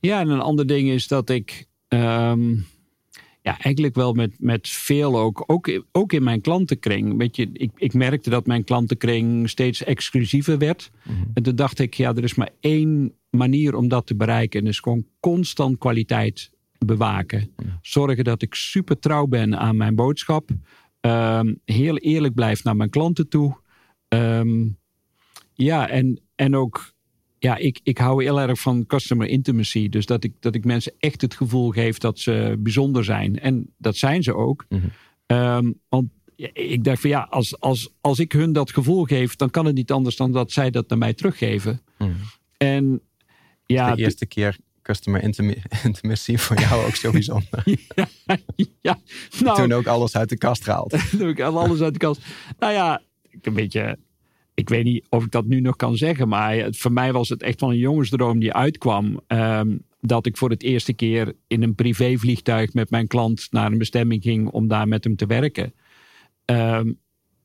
Ja, 0.00 0.20
en 0.20 0.28
een 0.28 0.40
ander 0.40 0.66
ding 0.66 0.88
is 0.88 1.08
dat 1.08 1.30
ik 1.30 1.66
ehm, 1.88 2.54
ja, 3.42 3.58
eigenlijk 3.58 3.94
wel 3.94 4.12
met, 4.12 4.34
met 4.38 4.68
veel 4.68 5.18
ook, 5.18 5.44
ook, 5.46 5.82
ook 5.92 6.12
in 6.12 6.22
mijn 6.22 6.40
klantenkring. 6.40 7.16
Weet 7.18 7.36
je, 7.36 7.50
ik, 7.52 7.70
ik 7.76 7.94
merkte 7.94 8.30
dat 8.30 8.46
mijn 8.46 8.64
klantenkring 8.64 9.50
steeds 9.50 9.84
exclusiever 9.84 10.58
werd. 10.58 10.90
En 11.34 11.42
toen 11.42 11.56
dacht 11.56 11.78
ik, 11.78 11.94
ja, 11.94 12.14
er 12.14 12.24
is 12.24 12.34
maar 12.34 12.50
één 12.60 13.14
manier 13.30 13.74
om 13.74 13.88
dat 13.88 14.06
te 14.06 14.14
bereiken. 14.14 14.58
En 14.58 14.64
dat 14.64 14.74
is 14.74 14.80
gewoon 14.80 15.06
constant 15.20 15.78
kwaliteit 15.78 16.50
bewaken. 16.78 17.50
Zorgen 17.82 18.24
dat 18.24 18.42
ik 18.42 18.54
super 18.54 18.98
trouw 18.98 19.26
ben 19.26 19.58
aan 19.58 19.76
mijn 19.76 19.94
boodschap. 19.94 20.50
Ehm, 21.00 21.54
heel 21.64 21.96
eerlijk 21.96 22.34
blijf 22.34 22.64
naar 22.64 22.76
mijn 22.76 22.90
klanten 22.90 23.28
toe. 23.28 23.60
Ehm, 24.08 24.68
ja, 25.54 25.88
en, 25.88 26.20
en 26.34 26.56
ook 26.56 26.92
ja, 27.38 27.56
ik, 27.56 27.80
ik 27.82 27.98
hou 27.98 28.24
heel 28.24 28.40
erg 28.40 28.60
van 28.60 28.86
customer 28.86 29.26
intimacy. 29.26 29.88
Dus 29.88 30.06
dat 30.06 30.24
ik, 30.24 30.32
dat 30.40 30.54
ik 30.54 30.64
mensen 30.64 30.92
echt 30.98 31.20
het 31.20 31.34
gevoel 31.34 31.70
geef 31.70 31.98
dat 31.98 32.18
ze 32.18 32.56
bijzonder 32.58 33.04
zijn. 33.04 33.38
En 33.38 33.72
dat 33.78 33.96
zijn 33.96 34.22
ze 34.22 34.34
ook. 34.34 34.66
Mhm. 34.68 34.86
Ehm, 35.26 35.72
want 35.88 36.08
ik 36.52 36.84
dacht 36.84 37.00
van 37.00 37.10
ja, 37.10 37.26
als, 37.30 37.60
als, 37.60 37.90
als 38.00 38.18
ik 38.18 38.32
hun 38.32 38.52
dat 38.52 38.72
gevoel 38.72 39.04
geef, 39.04 39.36
dan 39.36 39.50
kan 39.50 39.66
het 39.66 39.74
niet 39.74 39.90
anders 39.90 40.16
dan 40.16 40.32
dat 40.32 40.52
zij 40.52 40.70
dat 40.70 40.88
naar 40.88 40.98
mij 40.98 41.14
teruggeven. 41.14 41.80
Hmm. 41.96 42.16
En 42.56 43.00
ja, 43.66 43.94
de 43.94 44.02
eerste 44.02 44.26
keer 44.26 44.56
customer 44.82 45.22
intimacy 45.84 46.36
voor 46.36 46.60
jou 46.60 46.86
ook 46.86 46.94
zo 46.94 47.10
bijzonder. 47.10 47.62
ja, 47.94 48.08
ja, 48.80 48.98
nou, 49.40 49.56
Toen 49.56 49.72
ook 49.72 49.86
alles 49.86 50.16
uit 50.16 50.28
de 50.28 50.38
kast 50.38 50.64
gehaald. 50.64 50.94
Toen 51.18 51.28
ik 51.28 51.40
alles 51.40 51.80
uit 51.80 51.92
de 51.92 51.98
kast. 51.98 52.20
Nou 52.58 52.72
ja, 52.72 53.02
een 53.40 53.54
beetje. 53.54 53.98
Ik 54.54 54.68
weet 54.68 54.84
niet 54.84 55.06
of 55.08 55.24
ik 55.24 55.30
dat 55.30 55.46
nu 55.46 55.60
nog 55.60 55.76
kan 55.76 55.96
zeggen, 55.96 56.28
maar 56.28 56.54
het- 56.56 56.76
voor 56.76 56.92
mij 56.92 57.12
was 57.12 57.28
het 57.28 57.42
echt 57.42 57.60
wel 57.60 57.70
een 57.70 57.78
jongensdroom 57.78 58.38
die 58.38 58.52
uitkwam. 58.52 59.20
ehm, 59.26 59.76
dat 60.00 60.26
ik 60.26 60.36
voor 60.36 60.50
het 60.50 60.62
eerste 60.62 60.92
keer 60.92 61.32
in 61.46 61.62
een 61.62 61.74
privévliegtuig 61.74 62.72
met 62.74 62.90
mijn 62.90 63.06
klant 63.06 63.46
naar 63.50 63.72
een 63.72 63.78
bestemming 63.78 64.22
ging 64.22 64.48
om 64.48 64.68
daar 64.68 64.88
met 64.88 65.04
hem 65.04 65.16
te 65.16 65.26
werken. 65.26 65.74
Ehm, 66.44 66.92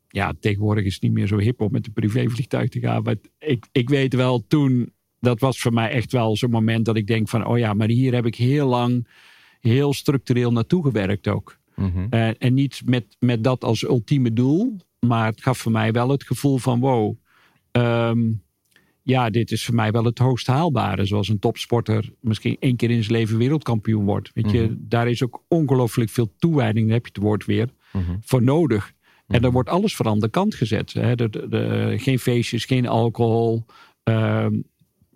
ja, 0.07 0.33
tegenwoordig 0.39 0.85
is 0.85 0.93
het 0.93 1.03
niet 1.03 1.11
meer 1.11 1.27
zo 1.27 1.37
hip 1.37 1.61
om 1.61 1.71
met 1.71 1.87
een 1.87 1.93
privévliegtuig 1.93 2.69
te 2.69 2.79
gaan. 2.79 3.03
Maar 3.03 3.15
ik, 3.39 3.65
ik 3.71 3.89
weet 3.89 4.13
wel 4.13 4.45
toen, 4.47 4.91
dat 5.19 5.39
was 5.39 5.59
voor 5.59 5.73
mij 5.73 5.89
echt 5.89 6.11
wel 6.11 6.37
zo'n 6.37 6.49
moment 6.49 6.85
dat 6.85 6.95
ik 6.97 7.07
denk 7.07 7.29
van, 7.29 7.45
oh 7.45 7.57
ja, 7.57 7.73
maar 7.73 7.87
hier 7.89 8.13
heb 8.13 8.25
ik 8.25 8.35
heel 8.35 8.67
lang, 8.67 9.07
heel 9.59 9.93
structureel 9.93 10.51
naartoe 10.51 10.83
gewerkt 10.83 11.27
ook. 11.27 11.57
Mhm. 11.75 12.07
Eh, 12.09 12.29
en 12.37 12.53
niet 12.53 12.81
met, 12.85 13.15
met 13.19 13.43
dat 13.43 13.63
als 13.63 13.83
ultieme 13.83 14.33
doel. 14.33 14.77
Maar 14.99 15.25
het 15.25 15.41
gaf 15.41 15.57
voor 15.57 15.71
mij 15.71 15.91
wel 15.91 16.09
het 16.09 16.23
gevoel 16.23 16.57
van 16.57 16.79
wow. 16.79 17.15
ehm, 17.71 18.31
ja, 19.01 19.29
dit 19.29 19.51
is 19.51 19.65
voor 19.65 19.75
mij 19.75 19.91
wel 19.91 20.03
het 20.03 20.17
hoogst 20.17 20.47
haalbare. 20.47 21.05
Zoals 21.05 21.27
een 21.29 21.39
topsporter 21.39 22.13
misschien 22.21 22.57
één 22.59 22.75
keer 22.75 22.91
in 22.91 23.03
zijn 23.03 23.17
leven 23.17 23.37
wereldkampioen 23.37 24.05
wordt. 24.05 24.31
Weet 24.33 24.51
je, 24.51 24.61
Mhm. 24.61 24.73
daar 24.79 25.07
is 25.09 25.23
ook 25.23 25.43
ongelooflijk 25.47 26.09
veel 26.09 26.33
toewijding, 26.37 26.85
dan 26.85 26.93
heb 26.93 27.05
je 27.05 27.11
het 27.13 27.23
woord 27.23 27.45
weer, 27.45 27.69
Mhm. 27.93 28.15
voor 28.21 28.43
nodig. 28.43 28.87
En 28.87 29.23
Mhm. 29.27 29.41
dan 29.41 29.51
wordt 29.51 29.69
alles 29.69 29.95
voor 29.95 30.05
aan 30.07 30.19
de 30.19 30.29
kant 30.29 30.55
gezet. 30.55 30.93
Hè. 30.93 31.15
De, 31.15 31.29
de- 31.29 31.47
de- 31.49 31.93
geen 31.97 32.19
feestjes, 32.19 32.65
geen 32.65 32.87
alcohol. 32.87 33.65
ehm, 34.03 34.53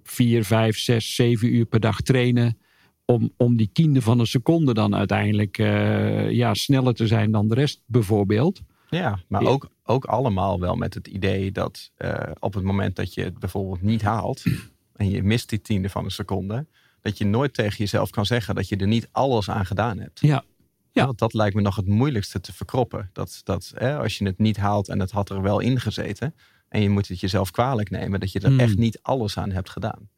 vier, 0.03 0.43
vijf, 0.43 0.77
zes, 0.77 1.15
zeven 1.15 1.53
uur 1.53 1.65
per 1.65 1.79
dag 1.79 2.01
trainen. 2.01 2.57
Om, 3.05 3.31
om 3.37 3.55
die 3.57 3.69
tiende 3.73 4.01
van 4.01 4.19
een 4.19 4.27
seconde 4.27 4.73
dan 4.73 4.95
uiteindelijk 4.95 5.57
eh, 5.57 6.31
ja, 6.31 6.53
sneller 6.53 6.93
te 6.93 7.07
zijn 7.07 7.31
dan 7.31 7.47
de 7.47 7.55
rest 7.55 7.81
bijvoorbeeld. 7.85 8.61
Ja, 8.91 9.19
maar 9.27 9.41
Ja. 9.41 9.49
ook, 9.49 9.69
ook 9.83 10.05
allemaal 10.05 10.59
wel 10.59 10.75
met 10.75 10.93
het 10.93 11.07
idee 11.07 11.51
dat 11.51 11.91
eh, 11.95 12.31
op 12.39 12.53
het 12.53 12.63
moment 12.63 12.95
dat 12.95 13.13
je 13.13 13.23
het 13.23 13.39
bijvoorbeeld 13.39 13.81
niet 13.81 14.01
haalt 14.01 14.43
en 14.95 15.09
je 15.09 15.23
mist 15.23 15.49
die 15.49 15.61
tiende 15.61 15.89
van 15.89 16.03
een 16.03 16.11
seconde, 16.11 16.67
dat 17.01 17.17
je 17.17 17.25
nooit 17.25 17.53
tegen 17.53 17.77
jezelf 17.77 18.09
kan 18.09 18.25
zeggen 18.25 18.55
dat 18.55 18.69
je 18.69 18.75
er 18.75 18.87
niet 18.87 19.07
alles 19.11 19.49
aan 19.49 19.65
gedaan 19.65 19.99
hebt. 19.99 20.19
Ja. 20.19 20.43
Ja. 20.91 21.05
Want 21.05 21.19
dat 21.19 21.33
lijkt 21.33 21.55
me 21.55 21.61
nog 21.61 21.75
het 21.75 21.87
moeilijkste 21.87 22.39
te 22.41 22.53
verkroppen. 22.53 23.09
Dat, 23.13 23.41
dat 23.43 23.71
hè, 23.75 23.97
als 23.97 24.17
je 24.17 24.25
het 24.25 24.37
niet 24.37 24.57
haalt 24.57 24.89
en 24.89 24.99
het 24.99 25.11
had 25.11 25.29
er 25.29 25.41
wel 25.41 25.59
in 25.59 25.79
gezeten 25.79 26.35
en 26.67 26.81
je 26.81 26.89
moet 26.89 27.07
het 27.07 27.19
jezelf 27.19 27.51
kwalijk 27.51 27.89
nemen 27.89 28.19
dat 28.19 28.31
je 28.31 28.39
er 28.39 28.47
Hmm. 28.49 28.59
echt 28.59 28.77
niet 28.77 28.99
alles 29.01 29.37
aan 29.37 29.51
hebt 29.51 29.69
gedaan. 29.69 30.09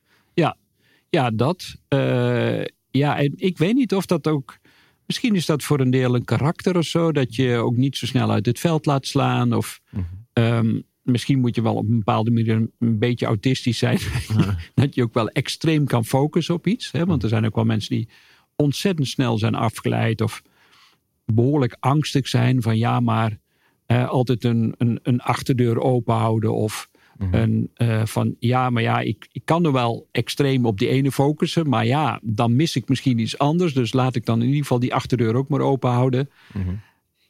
Ja, 1.10 1.30
dat. 1.32 1.76
Eh, 1.88 2.64
ja, 2.92 3.18
en 3.18 3.34
ik 3.36 3.58
weet 3.58 3.74
niet 3.76 3.94
of 3.96 4.06
dat 4.06 4.28
ook. 4.28 4.58
Misschien 5.06 5.36
is 5.36 5.46
dat 5.46 5.64
voor 5.64 5.80
een 5.80 5.90
deel 5.90 6.16
een 6.16 6.26
karakter 6.26 6.78
of 6.78 6.86
zo. 6.86 7.12
Dat 7.12 7.36
je 7.36 7.56
ook 7.56 7.76
niet 7.76 7.98
zo 7.98 8.06
snel 8.06 8.32
uit 8.32 8.46
het 8.46 8.60
veld 8.60 8.86
laat 8.86 9.08
slaan. 9.08 9.54
Of 9.54 9.82
ehm, 10.34 10.80
misschien 11.02 11.40
moet 11.40 11.56
je 11.56 11.62
wel 11.62 11.76
op 11.76 11.90
een 11.90 11.98
bepaalde 11.98 12.32
manier 12.32 12.56
een, 12.56 12.72
een 12.80 13.00
beetje 13.00 13.26
autistisch 13.26 13.78
zijn. 13.78 14.00
dat 14.74 14.96
je 14.96 15.04
ook 15.04 15.14
wel 15.14 15.30
extreem 15.30 15.86
kan 15.86 16.06
focussen 16.06 16.56
op 16.56 16.68
iets. 16.68 16.92
Hè? 16.92 17.06
Want 17.06 17.24
er 17.24 17.30
zijn 17.30 17.46
ook 17.46 17.56
wel 17.56 17.66
mensen 17.66 17.96
die 17.96 18.10
ontzettend 18.56 19.08
snel 19.08 19.38
zijn 19.38 19.56
afgeleid. 19.56 20.22
Of 20.22 20.42
behoorlijk 21.26 21.78
angstig 21.80 22.28
zijn 22.28 22.62
van 22.62 22.78
ja, 22.78 23.00
maar 23.00 23.38
eh, 23.86 24.10
altijd 24.10 24.44
een, 24.44 24.74
een, 24.78 25.00
een 25.04 25.22
achterdeur 25.22 25.80
open 25.80 26.16
houden. 26.16 26.54
Of 26.54 26.90
Mhm. 27.18 27.34
een, 27.36 27.70
eh, 27.74 28.06
van 28.06 28.36
ja, 28.40 28.70
maar 28.70 28.82
ja, 28.82 29.00
ik, 29.00 29.28
ik 29.32 29.42
kan 29.46 29.66
er 29.66 29.72
wel 29.72 30.08
extreem 30.12 30.66
op 30.66 30.80
die 30.80 30.88
ene 30.88 31.12
focussen. 31.12 31.70
Maar 31.70 31.86
ja, 31.86 32.20
dan 32.24 32.56
mis 32.56 32.76
ik 32.76 32.90
misschien 32.90 33.20
iets 33.20 33.38
anders. 33.38 33.74
Dus 33.74 33.94
laat 33.94 34.16
ik 34.16 34.26
dan 34.26 34.40
in 34.40 34.46
ieder 34.46 34.62
geval 34.62 34.80
die 34.80 34.94
achterdeur 34.94 35.36
ook 35.36 35.50
maar 35.50 35.60
open 35.60 35.90
houden. 35.90 36.30
Mhm. 36.54 36.74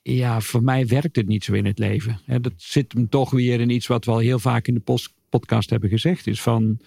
Ja, 0.01 0.41
voor 0.41 0.63
mij 0.63 0.87
werkt 0.87 1.15
het 1.15 1.27
niet 1.27 1.43
zo 1.43 1.53
in 1.53 1.65
het 1.65 1.79
leven. 1.79 2.19
Hè, 2.25 2.39
dat 2.39 2.53
zit 2.55 2.93
hem 2.93 3.09
toch 3.09 3.29
weer 3.29 3.59
in 3.59 3.69
iets 3.69 3.87
wat 3.87 4.05
we 4.05 4.11
al 4.11 4.17
heel 4.17 4.39
vaak 4.39 4.67
in 4.67 4.73
de 4.73 4.99
podcast 5.29 5.69
hebben 5.69 5.89
gezegd. 5.89 6.27
Is 6.27 6.41
van 6.41 6.79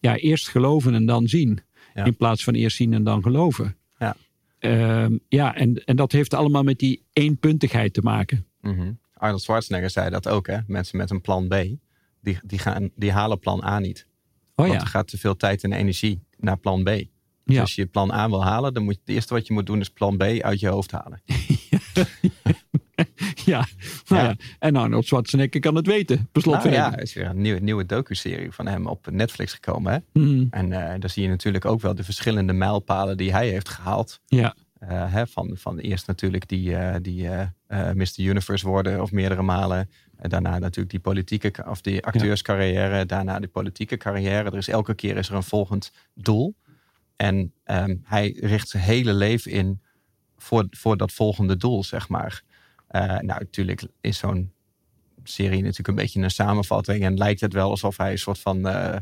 ja, 0.00 0.16
eerst 0.16 0.48
geloven 0.48 0.94
en 0.94 1.06
dan 1.06 1.28
zien. 1.28 1.60
Ja. 1.94 2.04
In 2.04 2.16
plaats 2.16 2.44
van 2.44 2.54
eerst 2.54 2.76
zien 2.76 2.92
en 2.92 3.04
dan 3.04 3.22
geloven. 3.22 3.76
Ja. 3.98 4.16
Ehm, 4.58 5.18
ja, 5.28 5.54
en, 5.54 5.84
en 5.84 5.96
dat 5.96 6.12
heeft 6.12 6.34
allemaal 6.34 6.62
met 6.62 6.78
die 6.78 7.02
eenpuntigheid 7.12 7.94
te 7.94 8.00
maken. 8.00 8.46
Mhm. 8.60 8.92
Arnold 9.14 9.42
Schwarzenegger 9.42 9.90
zei 9.90 10.10
dat 10.10 10.28
ook, 10.28 10.46
hè? 10.46 10.58
Mensen 10.66 10.98
met 10.98 11.10
een 11.10 11.20
plan 11.20 11.48
B, 11.48 11.54
die, 12.24 12.38
die, 12.44 12.58
gaan, 12.58 12.90
die 12.96 13.12
halen 13.12 13.38
plan 13.38 13.64
A 13.64 13.78
niet. 13.78 14.06
Oh 14.54 14.66
Want 14.66 14.72
ja, 14.72 14.80
er 14.80 14.86
gaat 14.86 15.08
te 15.08 15.18
veel 15.18 15.36
tijd 15.36 15.64
en 15.64 15.72
energie 15.72 16.22
naar 16.38 16.56
plan 16.58 16.82
B. 16.82 16.86
Dus 16.86 17.06
Ja. 17.44 17.60
als 17.60 17.74
je 17.74 17.86
plan 17.86 18.12
A 18.12 18.28
wil 18.28 18.44
halen, 18.44 18.74
dan 18.74 18.82
moet 18.84 18.94
je, 18.94 19.00
het 19.04 19.14
eerste 19.14 19.34
wat 19.34 19.46
je 19.46 19.52
moet 19.52 19.66
doen 19.66 19.80
is 19.80 19.88
plan 19.90 20.16
B 20.16 20.22
uit 20.22 20.60
je 20.60 20.68
hoofd 20.68 20.90
halen. 20.90 21.22
ja. 23.44 23.66
Nou 24.08 24.22
Ja. 24.22 24.36
En 24.58 24.76
Arnold 24.76 25.06
Schwarzenegger 25.06 25.60
kan 25.60 25.74
het 25.74 25.86
weten. 25.86 26.28
Beslot 26.32 26.54
Nou 26.56 26.70
ja, 26.74 26.92
er 26.92 27.02
is 27.02 27.14
weer 27.14 27.26
een 27.26 27.40
nieuwe, 27.40 27.60
nieuwe 27.60 27.86
docu-serie 27.86 28.52
van 28.52 28.66
hem 28.66 28.86
op 28.86 29.10
Netflix 29.10 29.52
gekomen. 29.52 29.92
Hè? 29.92 29.98
Hmm, 30.12 30.46
En 30.50 30.72
eh, 30.72 31.00
daar 31.00 31.10
zie 31.10 31.22
je 31.22 31.28
natuurlijk 31.28 31.64
ook 31.64 31.80
wel 31.80 31.94
de 31.94 32.04
verschillende 32.04 32.52
mijlpalen 32.52 33.16
die 33.16 33.32
hij 33.32 33.48
heeft 33.48 33.68
gehaald. 33.68 34.20
ja. 34.26 34.54
Eh, 34.78 35.12
hè, 35.12 35.26
van, 35.26 35.50
van 35.56 35.78
eerst 35.78 36.06
natuurlijk 36.06 36.48
die, 36.48 36.76
eh, 36.76 36.94
die 37.02 37.28
Mr. 37.94 38.12
Universe 38.16 38.66
worden 38.66 39.02
of 39.02 39.12
meerdere 39.12 39.42
malen. 39.42 39.90
Daarna 40.20 40.58
natuurlijk 40.58 40.90
die 40.90 41.00
politieke 41.00 41.64
of 41.68 41.80
die 41.80 42.04
acteurscarrière. 42.04 43.06
Daarna 43.06 43.40
de 43.40 43.48
politieke 43.48 43.96
carrière. 43.96 44.50
Er 44.50 44.56
is 44.56 44.68
elke 44.68 44.94
keer 44.94 45.16
is 45.16 45.28
er 45.28 45.34
een 45.34 45.42
volgend 45.42 45.92
doel. 46.14 46.54
En 47.16 47.52
ehm, 47.64 47.96
hij 48.02 48.36
richt 48.40 48.68
zijn 48.68 48.82
hele 48.82 49.12
leven 49.12 49.50
in 49.50 49.82
voor, 50.36 50.66
voor 50.70 50.96
dat 50.96 51.12
volgende 51.12 51.56
doel, 51.56 51.84
zeg 51.84 52.08
maar. 52.08 52.42
Eh, 52.86 53.02
nou, 53.02 53.24
natuurlijk 53.24 53.86
is 54.00 54.18
zo'n 54.18 54.52
serie 55.22 55.60
natuurlijk 55.60 55.88
een 55.88 55.94
beetje 55.94 56.20
een 56.20 56.30
samenvatting. 56.30 57.04
En 57.04 57.16
lijkt 57.16 57.40
het 57.40 57.52
wel 57.52 57.70
alsof 57.70 57.96
hij 57.96 58.10
een 58.10 58.18
soort 58.18 58.38
van, 58.38 58.68
eh, 58.68 58.96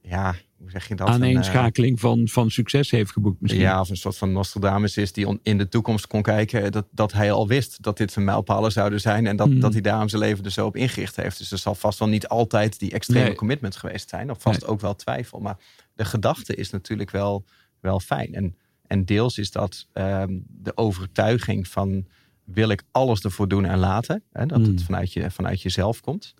ja, 0.00 0.34
hoe 0.58 0.70
zeg 0.70 0.88
je 0.88 0.94
dat? 0.94 1.08
Een, 1.08 1.14
eh, 1.14 1.20
aaneenschakeling 1.20 2.00
van, 2.00 2.28
van 2.28 2.50
succes 2.50 2.90
heeft 2.90 3.10
geboekt 3.12 3.40
misschien. 3.40 3.62
ja, 3.62 3.80
of 3.80 3.88
een 3.90 3.96
soort 3.96 4.16
van 4.16 4.32
Nostradamus 4.32 4.96
is 4.96 5.12
die 5.12 5.28
on- 5.28 5.40
in 5.42 5.58
de 5.58 5.68
toekomst 5.68 6.06
kon 6.06 6.22
kijken. 6.22 6.72
Dat, 6.72 6.86
dat 6.90 7.12
hij 7.12 7.32
al 7.32 7.46
wist 7.48 7.82
dat 7.82 7.96
dit 7.96 8.12
zijn 8.12 8.24
mijlpalen 8.24 8.72
zouden 8.72 9.00
zijn. 9.00 9.26
En 9.26 9.36
dat, 9.36 9.48
Mhm. 9.48 9.60
dat 9.60 9.72
hij 9.72 9.80
daarom 9.82 10.08
zijn 10.08 10.22
leven 10.22 10.44
er 10.44 10.50
zo 10.50 10.66
op 10.66 10.76
ingericht 10.76 11.16
heeft. 11.16 11.38
Dus 11.38 11.52
er 11.52 11.58
zal 11.58 11.74
vast 11.74 11.98
wel 11.98 12.08
niet 12.08 12.28
altijd 12.28 12.78
die 12.78 12.90
extreme 12.92 13.24
Nee. 13.24 13.34
commitment 13.34 13.76
geweest 13.76 14.08
zijn. 14.08 14.30
Of 14.30 14.40
vast 14.42 14.60
Nee. 14.60 14.68
ook 14.70 14.80
wel 14.80 14.94
twijfel. 14.96 15.38
Maar 15.40 15.56
de 15.94 16.04
gedachte 16.04 16.54
is 16.54 16.70
natuurlijk 16.70 17.10
wel, 17.10 17.44
wel 17.80 18.00
fijn. 18.00 18.34
En, 18.34 18.56
en 18.86 19.04
deels 19.04 19.38
is 19.38 19.50
dat 19.50 19.86
ehm, 19.92 20.38
de 20.48 20.76
overtuiging 20.76 21.68
van... 21.68 22.06
wil 22.44 22.68
ik 22.68 22.82
alles 22.90 23.20
ervoor 23.20 23.48
doen 23.48 23.64
en 23.64 23.78
laten. 23.78 24.22
Hè, 24.32 24.46
dat 24.46 24.58
Mhm. 24.58 24.70
het 24.70 24.82
vanuit, 24.82 25.12
je, 25.12 25.30
vanuit 25.30 25.62
jezelf 25.62 26.00
komt. 26.00 26.34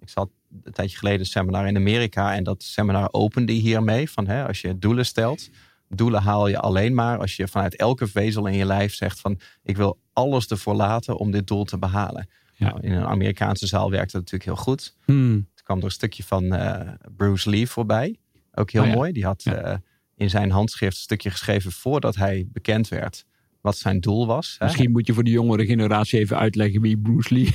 Ik 0.00 0.08
zat 0.08 0.30
een 0.62 0.72
tijdje 0.72 0.96
geleden 0.96 1.20
een 1.20 1.26
seminar 1.26 1.66
in 1.66 1.76
Amerika. 1.76 2.34
En 2.34 2.44
dat 2.44 2.62
seminar 2.62 3.08
opende 3.12 3.52
hiermee. 3.52 4.10
Van, 4.10 4.26
hè, 4.26 4.46
als 4.46 4.60
je 4.60 4.78
doelen 4.78 5.06
stelt 5.06 5.50
doelen 5.94 6.22
haal 6.22 6.48
je 6.48 6.58
alleen 6.58 6.94
maar 6.94 7.18
als 7.18 7.36
je 7.36 7.48
vanuit 7.48 7.76
elke 7.76 8.06
vezel 8.06 8.46
in 8.46 8.54
je 8.56 8.64
lijf 8.64 8.94
zegt 8.94 9.20
van 9.20 9.38
ik 9.62 9.76
wil 9.76 9.98
alles 10.12 10.46
ervoor 10.46 10.74
laten 10.74 11.16
om 11.16 11.30
dit 11.30 11.46
doel 11.46 11.64
te 11.64 11.78
behalen. 11.78 12.28
Ja. 12.54 12.66
Nou, 12.68 12.80
in 12.80 12.92
een 12.92 13.04
Amerikaanse 13.06 13.66
zaal 13.66 13.90
werkt 13.90 14.12
dat 14.12 14.20
natuurlijk 14.20 14.50
heel 14.50 14.64
goed. 14.64 14.96
Hmm, 15.04 15.48
Er 15.54 15.62
kwam 15.62 15.78
er 15.78 15.84
een 15.84 15.90
stukje 15.90 16.22
van 16.22 16.52
eh, 16.54 16.88
Bruce 17.16 17.50
Lee 17.50 17.68
voorbij. 17.68 18.16
Ook 18.54 18.70
heel 18.70 18.82
Oh 18.82 18.88
ja. 18.88 18.94
mooi. 18.94 19.12
Die 19.12 19.24
had 19.24 19.42
Ja. 19.42 19.54
eh, 19.54 19.76
in 20.16 20.30
zijn 20.30 20.50
handschrift 20.50 20.96
een 20.96 21.02
stukje 21.02 21.30
geschreven 21.30 21.72
voordat 21.72 22.16
hij 22.16 22.46
bekend 22.52 22.88
werd 22.88 23.24
wat 23.60 23.76
zijn 23.76 24.00
doel 24.00 24.26
was. 24.26 24.56
hè. 24.58 24.64
Misschien 24.66 24.90
moet 24.90 25.06
je 25.06 25.14
voor 25.14 25.24
de 25.24 25.30
jongere 25.30 25.66
generatie 25.66 26.18
even 26.18 26.38
uitleggen 26.38 26.80
wie 26.80 26.98
Bruce 26.98 27.34
Lee 27.34 27.54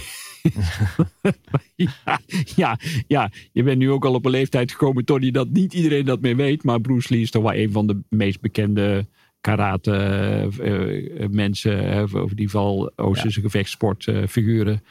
ja, 1.75 2.19
ja, 2.55 2.77
ja, 3.07 3.31
je 3.51 3.63
bent 3.63 3.77
nu 3.77 3.91
ook 3.91 4.05
al 4.05 4.13
op 4.13 4.25
een 4.25 4.31
leeftijd 4.31 4.71
gekomen, 4.71 5.05
Tony, 5.05 5.31
dat 5.31 5.49
niet 5.49 5.73
iedereen 5.73 6.05
dat 6.05 6.21
meer 6.21 6.35
weet. 6.35 6.63
Maar 6.63 6.81
Bruce 6.81 7.13
Lee 7.13 7.21
is 7.21 7.31
toch 7.31 7.43
wel 7.43 7.53
een 7.53 7.71
van 7.71 7.87
de 7.87 7.99
meest 8.09 8.41
bekende 8.41 9.07
karate 9.41 9.93
eh, 9.93 11.23
eh, 11.23 11.29
mensen, 11.29 12.03
of 12.03 12.13
in 12.13 12.21
ieder 12.21 12.45
geval 12.45 12.91
Oosterse 12.95 13.41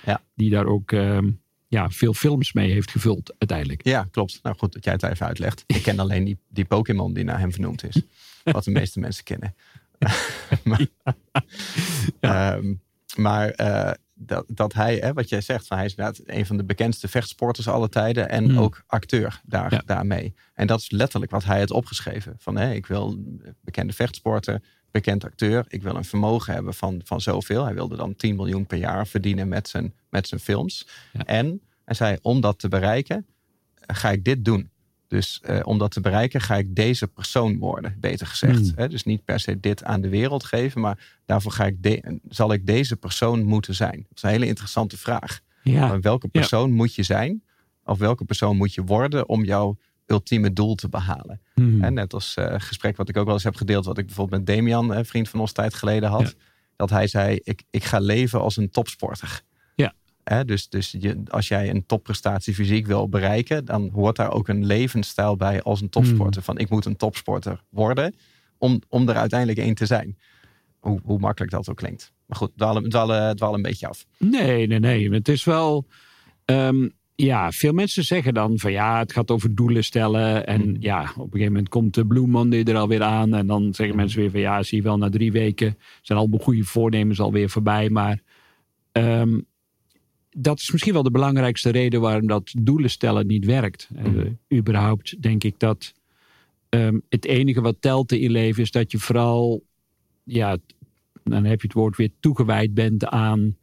Ja. 0.05 0.23
die 0.35 0.51
daar 0.51 0.67
ook 0.67 0.93
ehm, 0.93 1.31
ja, 1.69 1.91
veel 1.91 2.15
films 2.15 2.53
mee 2.53 2.73
heeft 2.73 2.91
gevuld 2.91 3.35
uiteindelijk. 3.39 3.85
Ja, 3.85 4.09
klopt. 4.11 4.39
Nou 4.43 4.57
goed 4.57 4.73
dat 4.73 4.85
jij 4.85 4.93
het 4.93 5.03
even 5.03 5.27
uitlegt. 5.27 5.65
Ik 5.67 5.83
ken 5.83 5.99
alleen 5.99 6.25
die, 6.25 6.39
die 6.49 6.65
Pokémon 6.65 7.13
die 7.13 7.25
naar 7.25 7.39
hem 7.39 7.53
vernoemd 7.53 7.85
is. 7.85 8.03
Wat 8.45 8.65
de 8.65 8.71
meeste 8.71 9.01
mensen 9.01 9.25
kennen. 9.25 9.55
maar 10.65 10.87
ehm, 12.21 12.75
maar 13.17 13.51
eh, 13.51 13.93
dat, 14.19 14.45
dat 14.49 14.73
hij, 14.73 14.97
hè, 14.97 15.13
wat 15.13 15.29
jij 15.29 15.41
zegt, 15.41 15.67
van 15.67 15.77
hij 15.77 15.87
is 15.87 15.95
inderdaad 15.95 16.21
een 16.25 16.47
van 16.47 16.57
de 16.57 16.65
bekendste 16.65 17.09
vechtsporters 17.09 17.69
alle 17.69 17.89
tijden. 17.89 18.29
En 18.29 18.45
Hmm. 18.45 18.59
ook 18.59 18.83
acteur 18.87 19.41
daar, 19.45 19.73
Ja. 19.75 19.83
daarmee. 19.87 20.35
En 20.55 20.67
dat 20.67 20.81
is 20.81 20.91
letterlijk 20.91 21.33
wat 21.33 21.45
hij 21.45 21.59
heeft 21.59 21.71
opgeschreven. 21.71 22.35
Van 22.39 22.57
hè, 22.57 22.73
ik 22.73 22.87
wil 22.87 23.17
bekende 23.61 23.93
vechtsporter, 23.93 24.63
bekend 24.91 25.25
acteur. 25.25 25.65
Ik 25.69 25.83
wil 25.83 25.97
een 25.97 26.05
vermogen 26.05 26.55
hebben 26.55 26.75
van, 26.75 27.01
van 27.05 27.21
zoveel. 27.21 27.65
Hij 27.65 27.75
wilde 27.75 27.97
dan 27.97 28.17
10 28.17 28.37
miljoen 28.37 28.67
per 28.67 28.79
jaar 28.79 29.07
verdienen 29.07 29.49
met 29.49 29.69
zijn, 29.69 29.95
met 30.11 30.29
zijn 30.29 30.41
films. 30.41 30.87
En 31.13 31.61
hij 31.85 31.95
zei, 31.95 32.19
om 32.23 32.41
dat 32.41 32.59
te 32.59 32.69
bereiken, 32.69 33.27
ga 33.87 34.11
ik 34.11 34.25
dit 34.25 34.45
doen. 34.45 34.71
Dus 35.17 35.41
uh, 35.51 35.61
om 35.63 35.79
dat 35.79 35.91
te 35.91 36.01
bereiken 36.01 36.41
ga 36.41 36.57
ik 36.57 36.75
deze 36.75 37.07
persoon 37.07 37.59
worden, 37.59 37.97
beter 38.01 38.27
gezegd. 38.27 38.73
Hmm. 38.77 38.89
Dus 38.89 39.05
niet 39.05 39.25
per 39.25 39.41
se 39.41 39.61
dit 39.61 39.85
aan 39.85 40.01
de 40.01 40.09
wereld 40.09 40.45
geven, 40.45 40.81
maar 40.81 41.19
daarvoor 41.25 41.53
ga 41.53 41.65
ik 41.65 42.03
zal 42.29 42.53
ik 42.53 42.67
deze 42.67 42.97
persoon 42.97 43.45
moeten 43.45 43.75
zijn. 43.75 43.97
Dat 43.97 44.17
is 44.17 44.23
een 44.23 44.31
hele 44.31 44.47
interessante 44.47 44.97
vraag. 44.97 45.41
Ja. 45.63 46.01
welke 46.01 46.29
persoon 46.29 46.73
moet 46.73 46.95
je 46.95 47.03
zijn? 47.03 47.43
Of 47.85 47.99
welke 47.99 48.25
persoon 48.25 48.57
moet 48.57 48.75
je 48.75 48.85
worden 48.85 49.29
om 49.29 49.45
jouw 49.45 49.79
ultieme 50.07 50.53
doel 50.53 50.75
te 50.75 50.89
behalen? 50.89 51.41
En 51.81 51.95
net 51.95 52.15
als 52.15 52.37
uh, 52.39 52.55
gesprek 52.57 52.97
wat 52.97 53.09
ik 53.09 53.17
ook 53.17 53.25
wel 53.25 53.35
eens 53.35 53.45
heb 53.45 53.57
gedeeld, 53.57 53.85
wat 53.85 53.99
ik 53.99 54.07
bijvoorbeeld 54.07 54.47
met 54.47 54.57
Damian, 54.57 54.91
een 54.91 55.05
vriend 55.05 55.29
van 55.29 55.41
ons 55.41 55.53
tijd 55.53 55.75
geleden 55.75 56.09
had. 56.09 56.35
Dat 56.77 56.91
hij 56.91 57.07
zei, 57.07 57.41
ik, 57.43 57.63
ik 57.71 57.85
ga 57.85 57.99
leven 57.99 58.41
als 58.41 58.57
een 58.57 58.71
topsporter. 58.71 59.43
Hè, 60.29 60.45
dus 60.45 60.69
dus 60.69 60.95
je, 60.99 61.23
als 61.27 61.49
jij 61.49 61.71
een 61.71 61.87
topprestatie 61.87 62.55
fysiek 62.55 62.87
wil 62.87 63.09
bereiken, 63.09 63.65
dan 63.65 63.91
hoort 63.93 64.17
daar 64.17 64.33
ook 64.33 64.49
een 64.49 64.67
levensstijl 64.67 65.37
bij 65.37 65.63
als 65.63 65.81
een 65.81 65.89
topsporter. 65.89 66.35
Hmm. 66.35 66.43
Van 66.43 66.59
ik 66.59 66.71
moet 66.71 66.85
een 66.85 66.97
topsporter 66.97 67.63
worden 67.69 68.15
om, 68.59 68.81
om 68.89 69.09
er 69.09 69.15
uiteindelijk 69.15 69.59
één 69.59 69.75
te 69.75 69.87
zijn. 69.87 70.19
Hoe, 70.79 71.01
hoe 71.05 71.19
makkelijk 71.19 71.53
dat 71.53 71.71
ook 71.71 71.77
klinkt. 71.77 72.13
Maar 72.27 72.37
goed, 72.37 72.53
dwalen, 72.57 72.89
dwalen, 72.89 73.37
dwalen 73.37 73.57
een 73.57 73.63
beetje 73.63 73.89
af. 73.89 74.07
Nee, 74.19 74.67
nee, 74.67 74.79
nee. 74.79 75.11
Het 75.11 75.29
is 75.29 75.45
wel. 75.45 75.87
Um, 76.45 76.93
ja, 77.15 77.51
veel 77.51 77.73
mensen 77.73 78.05
zeggen 78.05 78.35
dan 78.35 78.59
van 78.59 78.73
ja, 78.73 78.99
het 78.99 79.13
gaat 79.13 79.31
over 79.31 79.55
doelen 79.55 79.85
stellen. 79.85 80.47
En 80.47 80.61
hmm. 80.61 80.77
ja, 80.81 81.01
op 81.01 81.25
een 81.25 81.31
gegeven 81.31 81.53
moment 81.53 81.69
komt 81.69 81.95
de 81.95 82.07
Blue 82.07 82.27
Monday 82.27 82.63
er 82.63 82.77
alweer 82.77 83.03
aan. 83.03 83.35
En 83.35 83.47
dan 83.47 83.63
zeggen 83.63 83.87
hmm. 83.87 83.97
mensen 83.97 84.21
weer 84.21 84.31
van 84.31 84.41
ja, 84.41 84.63
zie 84.63 84.79
je 84.79 84.85
wel, 84.85 84.99
na 84.99 85.09
drie 85.09 85.33
weken 85.33 85.79
zijn 86.03 86.19
al 86.19 86.29
goede 86.41 86.65
voornemens 86.65 87.21
alweer 87.21 87.49
voorbij. 87.49 87.91
Maar 87.91 88.21
um, 88.93 89.47
dat 90.39 90.59
is 90.59 90.71
misschien 90.71 90.93
wel 90.93 91.03
de 91.03 91.11
belangrijkste 91.11 91.71
reden 91.71 92.01
waarom 92.01 92.27
dat 92.27 92.55
doelen 92.59 92.91
stellen 92.91 93.27
niet 93.27 93.45
werkt. 93.45 93.89
Uh, 94.07 94.59
überhaupt 94.59 95.23
denk 95.23 95.45
ik 95.45 95.59
dat 95.59 95.95
um, 96.69 97.03
het 97.09 97.25
enige 97.25 97.61
wat 97.61 97.77
telt 97.81 98.13
in 98.13 98.21
je 98.21 98.31
leven 98.31 98.63
is 98.63 98.71
dat 98.71 98.93
je 98.93 98.99
vooral, 98.99 99.65
ja, 100.25 100.57
dan 101.25 101.45
heb 101.45 101.61
je 101.61 101.67
het 101.67 101.77
woord 101.77 101.97
weer 101.97 102.11
toegewijd 102.21 102.75
bent 102.75 103.07
aan, 103.07 103.57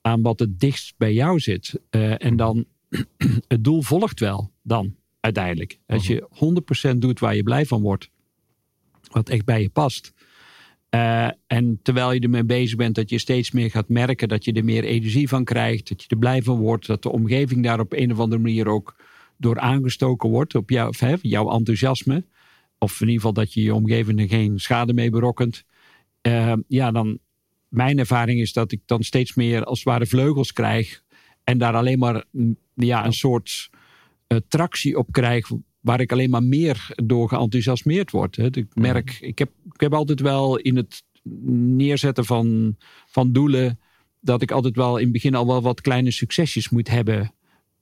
aan 0.00 0.22
wat 0.22 0.38
het 0.38 0.60
dichtst 0.60 0.94
bij 0.96 1.12
jou 1.12 1.40
zit. 1.40 1.80
Uh, 1.90 2.24
en 2.24 2.36
dan, 2.36 2.64
het 3.48 3.64
doel 3.64 3.82
volgt 3.82 4.20
wel 4.20 4.50
dan 4.62 4.94
uiteindelijk. 5.20 5.78
Als 5.86 6.06
je 6.06 6.28
100% 6.94 6.96
doet 6.96 7.20
waar 7.20 7.36
je 7.36 7.42
blij 7.42 7.66
van 7.66 7.82
wordt, 7.82 8.10
wat 9.10 9.28
echt 9.28 9.44
bij 9.44 9.62
je 9.62 9.70
past 9.70 10.12
uh, 10.94 11.28
en 11.46 11.80
terwijl 11.82 12.12
je 12.12 12.20
ermee 12.20 12.44
bezig 12.44 12.76
bent, 12.76 12.94
dat 12.94 13.10
je 13.10 13.18
steeds 13.18 13.50
meer 13.50 13.70
gaat 13.70 13.88
merken 13.88 14.28
dat 14.28 14.44
je 14.44 14.52
er 14.52 14.64
meer 14.64 14.84
energie 14.84 15.28
van 15.28 15.44
krijgt, 15.44 15.88
dat 15.88 16.02
je 16.02 16.08
er 16.08 16.18
blij 16.18 16.42
van 16.42 16.58
wordt, 16.58 16.86
dat 16.86 17.02
de 17.02 17.12
omgeving 17.12 17.62
daar 17.62 17.80
op 17.80 17.92
een 17.92 18.12
of 18.12 18.18
andere 18.18 18.42
manier 18.42 18.68
ook 18.68 18.96
door 19.36 19.58
aangestoken 19.58 20.28
wordt, 20.28 20.54
op 20.54 20.70
jou, 20.70 20.94
hè, 20.98 21.14
jouw 21.22 21.50
enthousiasme. 21.50 22.24
Of 22.78 22.92
in 22.92 23.06
ieder 23.06 23.14
geval 23.14 23.32
dat 23.32 23.52
je 23.52 23.62
je 23.62 23.74
omgeving 23.74 24.20
er 24.20 24.28
geen 24.28 24.58
schade 24.58 24.92
mee 24.92 25.10
berokkent. 25.10 25.64
Uh, 26.22 26.52
ja, 26.68 26.90
dan, 26.90 27.18
mijn 27.68 27.98
ervaring 27.98 28.40
is 28.40 28.52
dat 28.52 28.72
ik 28.72 28.80
dan 28.86 29.02
steeds 29.02 29.34
meer 29.34 29.64
als 29.64 29.78
het 29.78 29.88
ware 29.88 30.06
vleugels 30.06 30.52
krijg. 30.52 31.02
En 31.44 31.58
daar 31.58 31.74
alleen 31.74 31.98
maar 31.98 32.24
ja, 32.74 33.04
een 33.04 33.12
soort 33.12 33.70
uh, 34.28 34.38
tractie 34.48 34.98
op 34.98 35.12
krijg 35.12 35.50
waar 35.82 36.00
ik 36.00 36.12
alleen 36.12 36.30
maar 36.30 36.42
meer 36.42 36.90
door 37.04 37.28
geenthousiasmeerd 37.28 38.10
word. 38.10 38.36
Hè. 38.36 38.46
Ik 38.46 38.74
merk, 38.74 39.18
ik 39.20 39.38
heb, 39.38 39.50
ik 39.72 39.80
heb 39.80 39.94
altijd 39.94 40.20
wel 40.20 40.58
in 40.58 40.76
het 40.76 41.02
neerzetten 41.76 42.24
van, 42.24 42.76
van 43.06 43.32
doelen, 43.32 43.80
dat 44.20 44.42
ik 44.42 44.50
altijd 44.50 44.76
wel 44.76 44.96
in 44.96 45.02
het 45.02 45.12
begin 45.12 45.34
al 45.34 45.46
wel 45.46 45.62
wat 45.62 45.80
kleine 45.80 46.10
succesjes 46.10 46.68
moet 46.68 46.88
hebben 46.88 47.34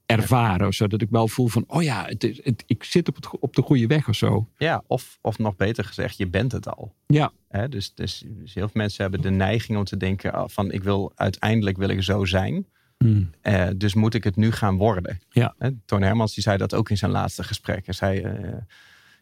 ervaren. 0.05 0.73
Zodat 0.73 1.01
ik 1.01 1.09
wel 1.09 1.27
voel 1.27 1.47
van, 1.47 1.63
oh 1.67 1.83
ja, 1.83 2.05
het, 2.05 2.21
het, 2.43 2.63
ik 2.65 2.83
zit 2.83 3.07
op, 3.07 3.15
het, 3.15 3.39
op 3.39 3.55
de 3.55 3.61
goede 3.61 3.87
weg 3.87 4.07
of 4.09 4.15
zo. 4.15 4.49
Ja, 4.57 4.83
of, 4.87 5.17
of 5.21 5.37
nog 5.37 5.55
beter 5.55 5.83
gezegd, 5.83 6.17
je 6.17 6.27
bent 6.27 6.51
het 6.51 6.67
al. 6.67 6.95
Ja. 7.07 7.31
dus, 7.69 7.93
dus, 7.93 8.23
dus, 8.27 8.53
heel 8.53 8.67
veel 8.67 8.81
mensen 8.81 9.01
hebben 9.01 9.21
de 9.21 9.29
neiging 9.29 9.77
om 9.77 9.83
te 9.83 9.97
denken 9.97 10.33
ah, 10.33 10.49
van, 10.49 10.71
ik 10.71 10.83
wil 10.83 11.11
uiteindelijk 11.15 11.77
wil 11.77 11.89
ik 11.89 12.03
zo 12.03 12.25
zijn. 12.25 12.65
Hmm. 13.01 13.29
Eh, 13.41 13.67
dus 13.75 13.93
moet 13.93 14.13
ik 14.13 14.23
het 14.23 14.35
nu 14.35 14.51
gaan 14.51 14.77
worden? 14.77 15.19
Ja. 15.29 15.55
Toon 15.85 16.01
Hermans 16.01 16.33
die 16.33 16.43
zei 16.43 16.57
dat 16.57 16.73
ook 16.73 16.89
in 16.89 16.97
zijn 16.97 17.11
laatste 17.11 17.43
gesprek. 17.43 17.85
Hij 17.85 17.93
zei 17.93 18.21
uh, 18.21 18.53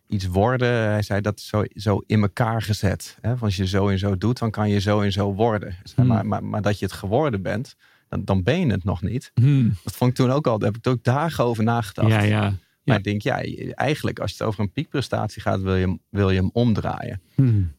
iets 0.07 0.25
worden. 0.25 0.73
Hij 0.73 1.01
zei 1.01 1.21
dat 1.21 1.39
zo, 1.39 1.63
zo 1.73 2.03
in 2.05 2.21
elkaar 2.21 2.61
gezet. 2.61 3.17
Hè? 3.21 3.35
als 3.35 3.55
je 3.55 3.67
zo 3.67 3.87
en 3.87 3.99
zo 3.99 4.17
doet, 4.17 4.39
dan 4.39 4.51
kan 4.51 4.69
je 4.69 4.79
zo 4.79 5.01
en 5.01 5.11
zo 5.11 5.33
worden. 5.33 5.75
Hmm. 5.95 6.07
Maar, 6.07 6.25
maar, 6.25 6.43
maar, 6.43 6.61
dat 6.61 6.79
je 6.79 6.85
het 6.85 6.93
geworden 6.93 7.41
bent, 7.41 7.75
dan, 8.09 8.25
dan 8.25 8.43
ben 8.43 8.59
je 8.59 8.71
het 8.71 8.83
nog 8.83 9.01
niet. 9.01 9.31
Hmm. 9.33 9.75
Dat 9.83 9.95
vond 9.95 10.09
ik 10.09 10.15
toen 10.15 10.31
ook 10.31 10.47
al. 10.47 10.59
Daar 10.59 10.71
heb 10.71 10.77
ik 10.77 10.87
ook 10.87 11.03
dagen 11.03 11.43
over 11.43 11.63
nagedacht. 11.63 12.09
Ja, 12.09 12.21
ja. 12.21 12.53
Maar 12.83 12.97
ik 12.97 13.03
denk, 13.03 13.21
ja, 13.21 13.41
eigenlijk 13.73 14.19
als 14.19 14.31
het 14.31 14.41
over 14.41 14.59
een 14.59 14.71
piekprestatie 14.71 15.41
gaat, 15.41 15.61
wil 15.61 15.75
je 15.75 15.99
wil 16.09 16.29
je 16.29 16.39
hem 16.39 16.49
omdraaien. 16.53 17.21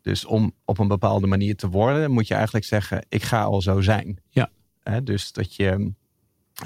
Dus 0.02 0.24
om 0.24 0.52
op 0.64 0.78
een 0.78 0.88
bepaalde 0.88 1.26
manier 1.26 1.56
te 1.56 1.68
worden, 1.68 2.10
moet 2.10 2.28
je 2.28 2.34
eigenlijk 2.34 2.64
zeggen, 2.64 3.06
ik 3.08 3.22
ga 3.22 3.42
al 3.42 3.62
zo 3.62 3.80
zijn. 3.80 4.18
Ja. 4.30 4.50
Dus 5.02 5.32
dat 5.32 5.54
je. 5.54 5.92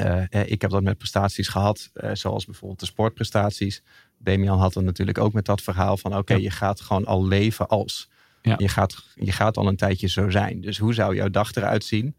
Uh, 0.00 0.22
ik 0.30 0.60
heb 0.60 0.70
dat 0.70 0.82
met 0.82 0.98
prestaties 0.98 1.48
gehad, 1.48 1.90
uh, 1.94 2.10
zoals 2.12 2.44
bijvoorbeeld 2.44 2.80
de 2.80 2.86
sportprestaties. 2.86 3.82
Damian 4.18 4.58
had 4.58 4.74
het 4.74 4.84
natuurlijk 4.84 5.18
ook 5.18 5.32
met 5.32 5.44
dat 5.44 5.62
verhaal 5.62 5.96
van: 5.96 6.16
oké, 6.16 6.34
je 6.34 6.50
gaat 6.50 6.80
gewoon 6.80 7.04
al 7.04 7.26
leven 7.26 7.68
als. 7.68 8.08
Ja. 8.42 8.54
Je, 8.58 8.68
gaat, 8.68 9.04
je 9.14 9.32
gaat 9.32 9.56
al 9.56 9.68
een 9.68 9.76
tijdje 9.76 10.08
zo 10.08 10.30
zijn. 10.30 10.60
Dus 10.60 10.78
hoe 10.78 10.94
zou 10.94 11.14
jouw 11.14 11.28
dag 11.28 11.54
eruit 11.54 11.84
zien 11.84 12.16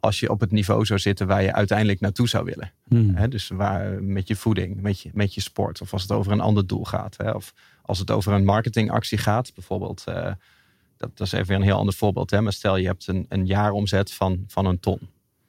als 0.00 0.20
je 0.20 0.30
op 0.30 0.40
het 0.40 0.50
niveau 0.50 0.84
zou 0.84 0.98
zitten 0.98 1.26
waar 1.26 1.42
je 1.42 1.52
uiteindelijk 1.52 2.00
naartoe 2.00 2.28
zou 2.28 2.44
willen? 2.44 2.72
Hmm. 2.88 3.30
dus 3.30 3.48
waar, 3.48 4.02
met 4.02 4.28
je 4.28 4.36
voeding, 4.36 4.80
met 4.80 5.00
je, 5.00 5.10
met 5.12 5.34
je 5.34 5.40
sport, 5.40 5.80
of 5.80 5.92
als 5.92 6.02
het 6.02 6.12
over 6.12 6.32
een 6.32 6.40
ander 6.40 6.66
doel 6.66 6.84
gaat. 6.84 7.34
of 7.34 7.54
als 7.82 7.98
het 7.98 8.10
over 8.10 8.32
een 8.32 8.44
marketingactie 8.44 9.18
gaat, 9.18 9.54
bijvoorbeeld. 9.54 10.04
Uh, 10.08 10.32
dat, 10.96 11.16
dat, 11.16 11.26
is 11.26 11.32
even 11.32 11.54
een 11.54 11.62
heel 11.62 11.76
ander 11.76 11.94
voorbeeld. 11.94 12.30
Hè? 12.30 12.40
Maar 12.40 12.52
stel 12.52 12.76
je 12.76 12.86
hebt 12.86 13.06
een, 13.06 13.26
een 13.28 13.46
jaaromzet 13.46 14.12
van, 14.12 14.44
van 14.46 14.66
een 14.66 14.80
ton. 14.80 15.00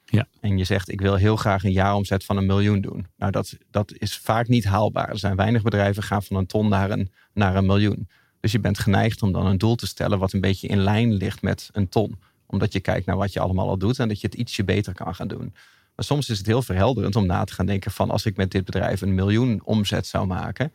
Ja. 0.10 0.28
En 0.40 0.58
je 0.58 0.64
zegt, 0.64 0.92
ik 0.92 1.02
wil 1.02 1.16
heel 1.16 1.36
graag 1.36 1.64
een 1.64 1.72
jaaromzet 1.72 2.26
van 2.26 2.38
een 2.38 2.46
miljoen 2.46 2.82
doen. 2.82 3.08
Nou, 3.18 3.32
dat, 3.32 3.58
dat 3.72 3.94
is 3.98 4.18
vaak 4.18 4.48
niet 4.48 4.66
haalbaar. 4.66 5.10
Er 5.10 5.20
zijn 5.20 5.36
weinig 5.36 5.62
bedrijven 5.62 6.04
gaan 6.04 6.24
van 6.24 6.36
een 6.36 6.46
ton 6.46 6.70
naar 6.70 6.92
een, 6.92 7.12
naar 7.34 7.56
een 7.56 7.66
miljoen. 7.66 8.08
Dus 8.40 8.52
je 8.52 8.60
bent 8.60 8.80
geneigd 8.80 9.22
om 9.22 9.32
dan 9.32 9.46
een 9.46 9.58
doel 9.58 9.76
te 9.76 9.88
stellen 9.88 10.20
wat 10.20 10.34
een 10.34 10.42
beetje 10.42 10.68
in 10.68 10.80
lijn 10.80 11.14
ligt 11.14 11.42
met 11.42 11.70
een 11.72 11.90
ton. 11.90 12.20
Omdat 12.46 12.74
je 12.74 12.80
kijkt 12.80 13.06
naar 13.06 13.18
wat 13.18 13.34
je 13.34 13.40
allemaal 13.40 13.70
al 13.70 13.78
doet 13.78 14.00
en 14.00 14.08
dat 14.08 14.22
je 14.22 14.28
het 14.28 14.36
ietsje 14.36 14.64
beter 14.64 14.94
kan 14.94 15.16
gaan 15.16 15.28
doen. 15.28 15.54
Maar 15.96 16.06
soms 16.06 16.30
is 16.30 16.38
het 16.38 16.48
heel 16.48 16.62
verhelderend 16.62 17.16
om 17.16 17.26
na 17.26 17.44
te 17.44 17.54
gaan 17.54 17.66
denken 17.66 17.92
van 17.92 18.10
als 18.10 18.26
ik 18.26 18.38
met 18.38 18.52
dit 18.52 18.66
bedrijf 18.66 19.02
een 19.02 19.16
miljoen 19.16 19.62
omzet 19.64 20.08
zou 20.08 20.28
maken, 20.28 20.74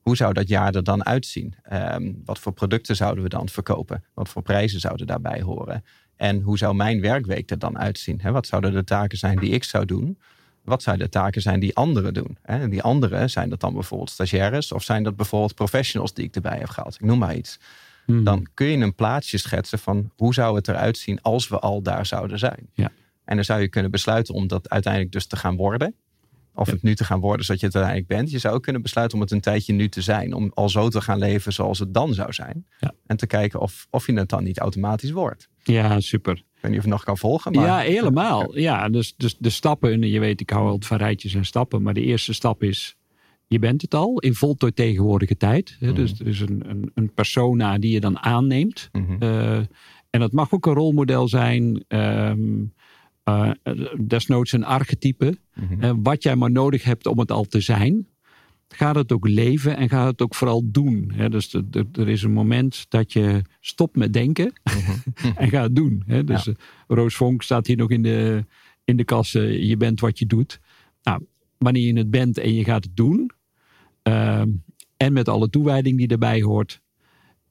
hoe 0.00 0.16
zou 0.16 0.32
dat 0.32 0.48
jaar 0.48 0.74
er 0.74 0.84
dan 0.84 1.04
uitzien? 1.04 1.54
Ehm, 1.62 2.12
wat 2.24 2.38
voor 2.38 2.52
producten 2.52 2.96
zouden 2.96 3.22
we 3.22 3.28
dan 3.28 3.48
verkopen? 3.48 4.04
Wat 4.14 4.28
voor 4.28 4.42
prijzen 4.42 4.80
zouden 4.80 5.06
daarbij 5.06 5.42
horen? 5.42 5.84
En 6.16 6.40
hoe 6.40 6.58
zou 6.58 6.74
mijn 6.74 7.00
werkweek 7.00 7.50
er 7.50 7.58
dan 7.58 7.78
uitzien? 7.78 8.20
Wat 8.22 8.46
zouden 8.46 8.72
de 8.72 8.84
taken 8.84 9.18
zijn 9.18 9.38
die 9.38 9.50
ik 9.50 9.64
zou 9.64 9.84
doen? 9.84 10.18
Wat 10.64 10.82
zouden 10.82 11.06
de 11.06 11.12
taken 11.12 11.42
zijn 11.42 11.60
die 11.60 11.76
anderen 11.76 12.14
doen? 12.14 12.38
En 12.42 12.70
die 12.70 12.82
anderen, 12.82 13.30
zijn 13.30 13.48
dat 13.48 13.60
dan 13.60 13.74
bijvoorbeeld 13.74 14.10
stagiaires 14.10 14.72
of 14.72 14.82
zijn 14.82 15.02
dat 15.02 15.16
bijvoorbeeld 15.16 15.54
professionals 15.54 16.14
die 16.14 16.24
ik 16.24 16.34
erbij 16.34 16.58
heb 16.58 16.68
gehaald? 16.68 16.94
Ik 16.94 17.00
noem 17.00 17.18
maar 17.18 17.36
iets. 17.36 17.58
Hmm. 18.04 18.24
Dan 18.24 18.46
kun 18.54 18.66
je 18.66 18.76
een 18.76 18.94
plaatsje 18.94 19.38
schetsen 19.38 19.78
van 19.78 20.10
hoe 20.16 20.34
zou 20.34 20.56
het 20.56 20.68
eruit 20.68 20.98
zien 20.98 21.22
als 21.22 21.48
we 21.48 21.58
al 21.58 21.82
daar 21.82 22.06
zouden 22.06 22.38
zijn. 22.38 22.68
Ja. 22.74 22.90
En 23.24 23.36
dan 23.36 23.44
zou 23.44 23.60
je 23.60 23.68
kunnen 23.68 23.90
besluiten 23.90 24.34
om 24.34 24.46
dat 24.46 24.70
uiteindelijk 24.70 25.12
dus 25.12 25.26
te 25.26 25.36
gaan 25.36 25.56
worden. 25.56 25.94
Of 26.56 26.70
het 26.70 26.82
nu 26.82 26.94
te 26.94 27.04
gaan 27.04 27.20
worden 27.20 27.44
zodat 27.46 27.60
je 27.60 27.66
het 27.66 27.74
uiteindelijk 27.74 28.14
bent. 28.14 28.30
Je 28.30 28.38
zou 28.38 28.54
ook 28.54 28.62
kunnen 28.62 28.82
besluiten 28.82 29.16
om 29.16 29.22
het 29.22 29.32
een 29.32 29.40
tijdje 29.40 29.72
nu 29.72 29.88
te 29.88 30.02
zijn. 30.02 30.32
Om 30.32 30.50
al 30.54 30.68
zo 30.68 30.88
te 30.88 31.00
gaan 31.00 31.18
leven 31.18 31.52
zoals 31.52 31.78
het 31.78 31.94
dan 31.94 32.14
zou 32.14 32.32
zijn. 32.32 32.66
Ja. 32.78 32.92
En 33.06 33.16
te 33.16 33.26
kijken 33.26 33.60
of, 33.60 33.86
of 33.90 34.06
je 34.06 34.12
het 34.12 34.28
dan 34.28 34.44
niet 34.44 34.58
automatisch 34.58 35.10
wordt. 35.10 35.48
Ja, 35.62 36.00
super. 36.00 36.32
Ik 36.36 36.62
weet 36.62 36.70
niet 36.70 36.78
of 36.78 36.84
je 36.84 36.90
nog 36.90 37.04
kan 37.04 37.18
volgen. 37.18 37.52
Maar... 37.52 37.66
Ja, 37.66 37.78
helemaal. 37.78 38.58
Ja, 38.58 38.88
dus, 38.88 39.14
dus 39.16 39.36
de 39.38 39.50
stappen. 39.50 40.02
Je 40.02 40.20
weet, 40.20 40.40
ik 40.40 40.50
hou 40.50 40.64
altijd 40.64 40.86
van 40.86 40.96
rijtjes 40.96 41.34
en 41.34 41.44
stappen. 41.44 41.82
Maar 41.82 41.94
de 41.94 42.02
eerste 42.02 42.32
stap 42.32 42.62
is, 42.62 42.96
je 43.46 43.58
bent 43.58 43.82
het 43.82 43.94
al 43.94 44.18
in 44.18 44.34
voltooid 44.34 44.76
tegenwoordige 44.76 45.36
tijd. 45.36 45.76
Mm. 45.80 45.94
Dus 45.94 46.20
er 46.20 46.26
is 46.26 46.40
een, 46.40 46.70
een, 46.70 46.90
een, 46.94 47.12
persona 47.14 47.78
die 47.78 47.92
je 47.92 48.00
dan 48.00 48.18
aanneemt. 48.18 48.88
Mhm. 48.92 49.22
Eh, 49.22 49.56
en 50.10 50.20
dat 50.20 50.32
mag 50.32 50.52
ook 50.52 50.66
een 50.66 50.74
rolmodel 50.74 51.28
zijn. 51.28 51.84
Um, 51.88 52.74
uh, 53.28 53.50
desnoods 53.98 54.52
een 54.52 54.64
archetype. 54.64 55.38
Mm 55.54 56.02
wat 56.02 56.22
jij 56.22 56.36
maar 56.36 56.50
nodig 56.50 56.84
hebt 56.84 57.06
om 57.06 57.18
het 57.18 57.30
al 57.30 57.44
te 57.44 57.60
zijn. 57.60 58.06
Ga 58.68 58.92
het 58.92 59.12
ook 59.12 59.28
leven 59.28 59.76
en 59.76 59.88
ga 59.88 60.06
het 60.06 60.22
ook 60.22 60.34
vooral 60.34 60.62
doen. 60.70 61.12
dus 61.30 61.54
er 61.92 62.08
is 62.08 62.22
een 62.22 62.32
moment 62.32 62.86
dat 62.88 63.12
je 63.12 63.42
stopt 63.60 63.96
met 63.96 64.12
denken 64.12 64.52
mhm. 64.64 65.30
en 65.42 65.48
ga 65.48 65.62
het 65.62 65.76
doen. 65.76 66.02
dus 66.24 66.44
ja. 66.44 66.52
Roos 66.86 67.14
Vonk 67.14 67.42
staat 67.42 67.66
hier 67.66 67.76
nog 67.76 67.90
in 67.90 68.02
de, 68.02 68.44
in 68.84 68.96
de 68.96 69.04
kassen. 69.04 69.66
Je 69.66 69.76
bent 69.76 70.00
wat 70.00 70.18
je 70.18 70.26
doet. 70.26 70.60
Nou, 71.02 71.26
wanneer 71.58 71.86
je 71.86 71.98
het 71.98 72.10
bent 72.10 72.38
en 72.38 72.54
je 72.54 72.64
gaat 72.64 72.84
het 72.84 72.96
doen. 72.96 73.30
En 74.96 75.12
met 75.12 75.28
alle 75.28 75.50
toewijding 75.50 75.98
die 75.98 76.08
erbij 76.08 76.42
hoort 76.42 76.80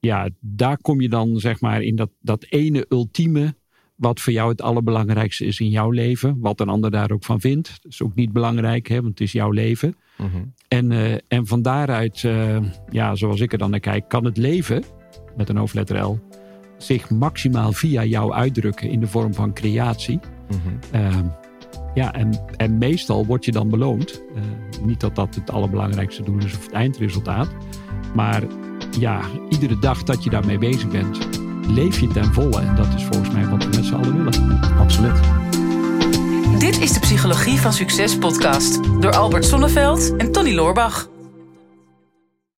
ja, 0.05 0.29
daar 0.39 0.77
kom 0.77 1.01
je 1.01 1.09
dan 1.09 1.39
zeg 1.39 1.61
maar 1.61 1.81
in 1.81 1.95
dat, 1.95 2.09
dat 2.21 2.45
ene 2.49 2.85
ultieme 2.89 3.55
wat 3.95 4.19
voor 4.19 4.34
jou 4.34 4.49
het 4.49 4.62
allerbelangrijkste 4.62 5.45
is 5.45 5.60
in 5.60 5.69
jouw 5.69 5.89
leven. 5.89 6.39
Wat 6.39 6.60
een 6.60 6.69
ander 6.69 6.91
daar 6.91 7.12
ook 7.12 7.23
van 7.23 7.39
vindt. 7.39 7.79
Dat 7.81 7.91
is 7.91 8.01
ook 8.01 8.15
niet 8.15 8.31
belangrijk, 8.31 8.88
hè, 8.88 8.95
want 8.95 9.08
het 9.08 9.21
is 9.21 9.31
jouw 9.31 9.51
leven. 9.51 9.95
Mhm. 10.17 10.43
En, 10.67 10.91
uh, 10.91 11.13
en 11.27 11.47
van 11.47 11.62
daaruit, 11.62 12.23
uh, 12.23 12.58
ja, 12.89 13.15
zoals 13.15 13.39
ik 13.39 13.51
er 13.51 13.58
dan 13.58 13.69
naar 13.69 13.79
kijk, 13.79 14.10
kan 14.10 14.25
het 14.25 14.38
leven, 14.38 14.84
met 15.38 15.49
een 15.49 15.58
hoofdletter 15.58 16.03
L, 16.03 16.19
zich 16.77 17.10
maximaal 17.10 17.71
via 17.71 18.03
jou 18.03 18.34
uitdrukken 18.34 18.89
in 18.89 18.99
de 18.99 19.08
vorm 19.08 19.34
van 19.34 19.53
creatie. 19.53 20.19
Mhm. 20.49 21.01
Uh, 21.01 21.19
ja, 21.93 22.13
en, 22.13 22.41
en 22.58 22.77
meestal 22.77 23.25
word 23.25 23.45
je 23.45 23.51
dan 23.51 23.69
beloond. 23.69 24.23
Uh, 24.36 24.86
niet 24.86 24.99
dat 24.99 25.15
dat 25.15 25.36
het 25.36 25.51
allerbelangrijkste 25.51 26.23
doel 26.23 26.38
is 26.38 26.55
of 26.55 26.63
het 26.63 26.71
eindresultaat. 26.71 27.49
Maar 28.15 28.43
ja, 28.99 29.21
iedere 29.49 29.79
dag 29.79 30.03
dat 30.03 30.23
je 30.23 30.29
daarmee 30.29 30.58
bezig 30.58 30.89
bent, 30.89 31.44
leef 31.67 31.99
je 31.99 32.08
ten 32.08 32.34
volle. 32.34 32.60
En 32.60 32.75
dat 32.75 32.88
is 32.95 33.04
volgens 33.04 33.30
mij 33.30 33.47
wat 33.47 33.63
we 33.63 33.69
met 33.69 33.86
z'n 33.86 33.93
allen 33.93 34.17
willen. 34.17 34.60
Absoluut. 34.80 35.19
Dit 36.60 36.82
is 36.82 36.93
de 36.93 36.99
Psychologie 36.99 37.60
van 37.60 37.73
Succes 37.73 38.17
podcast 38.17 38.80
door 39.01 39.12
Albert 39.12 39.45
Sonneveld 39.45 40.15
en 40.15 40.32
Tony 40.32 40.54
Loorbach. 40.54 41.08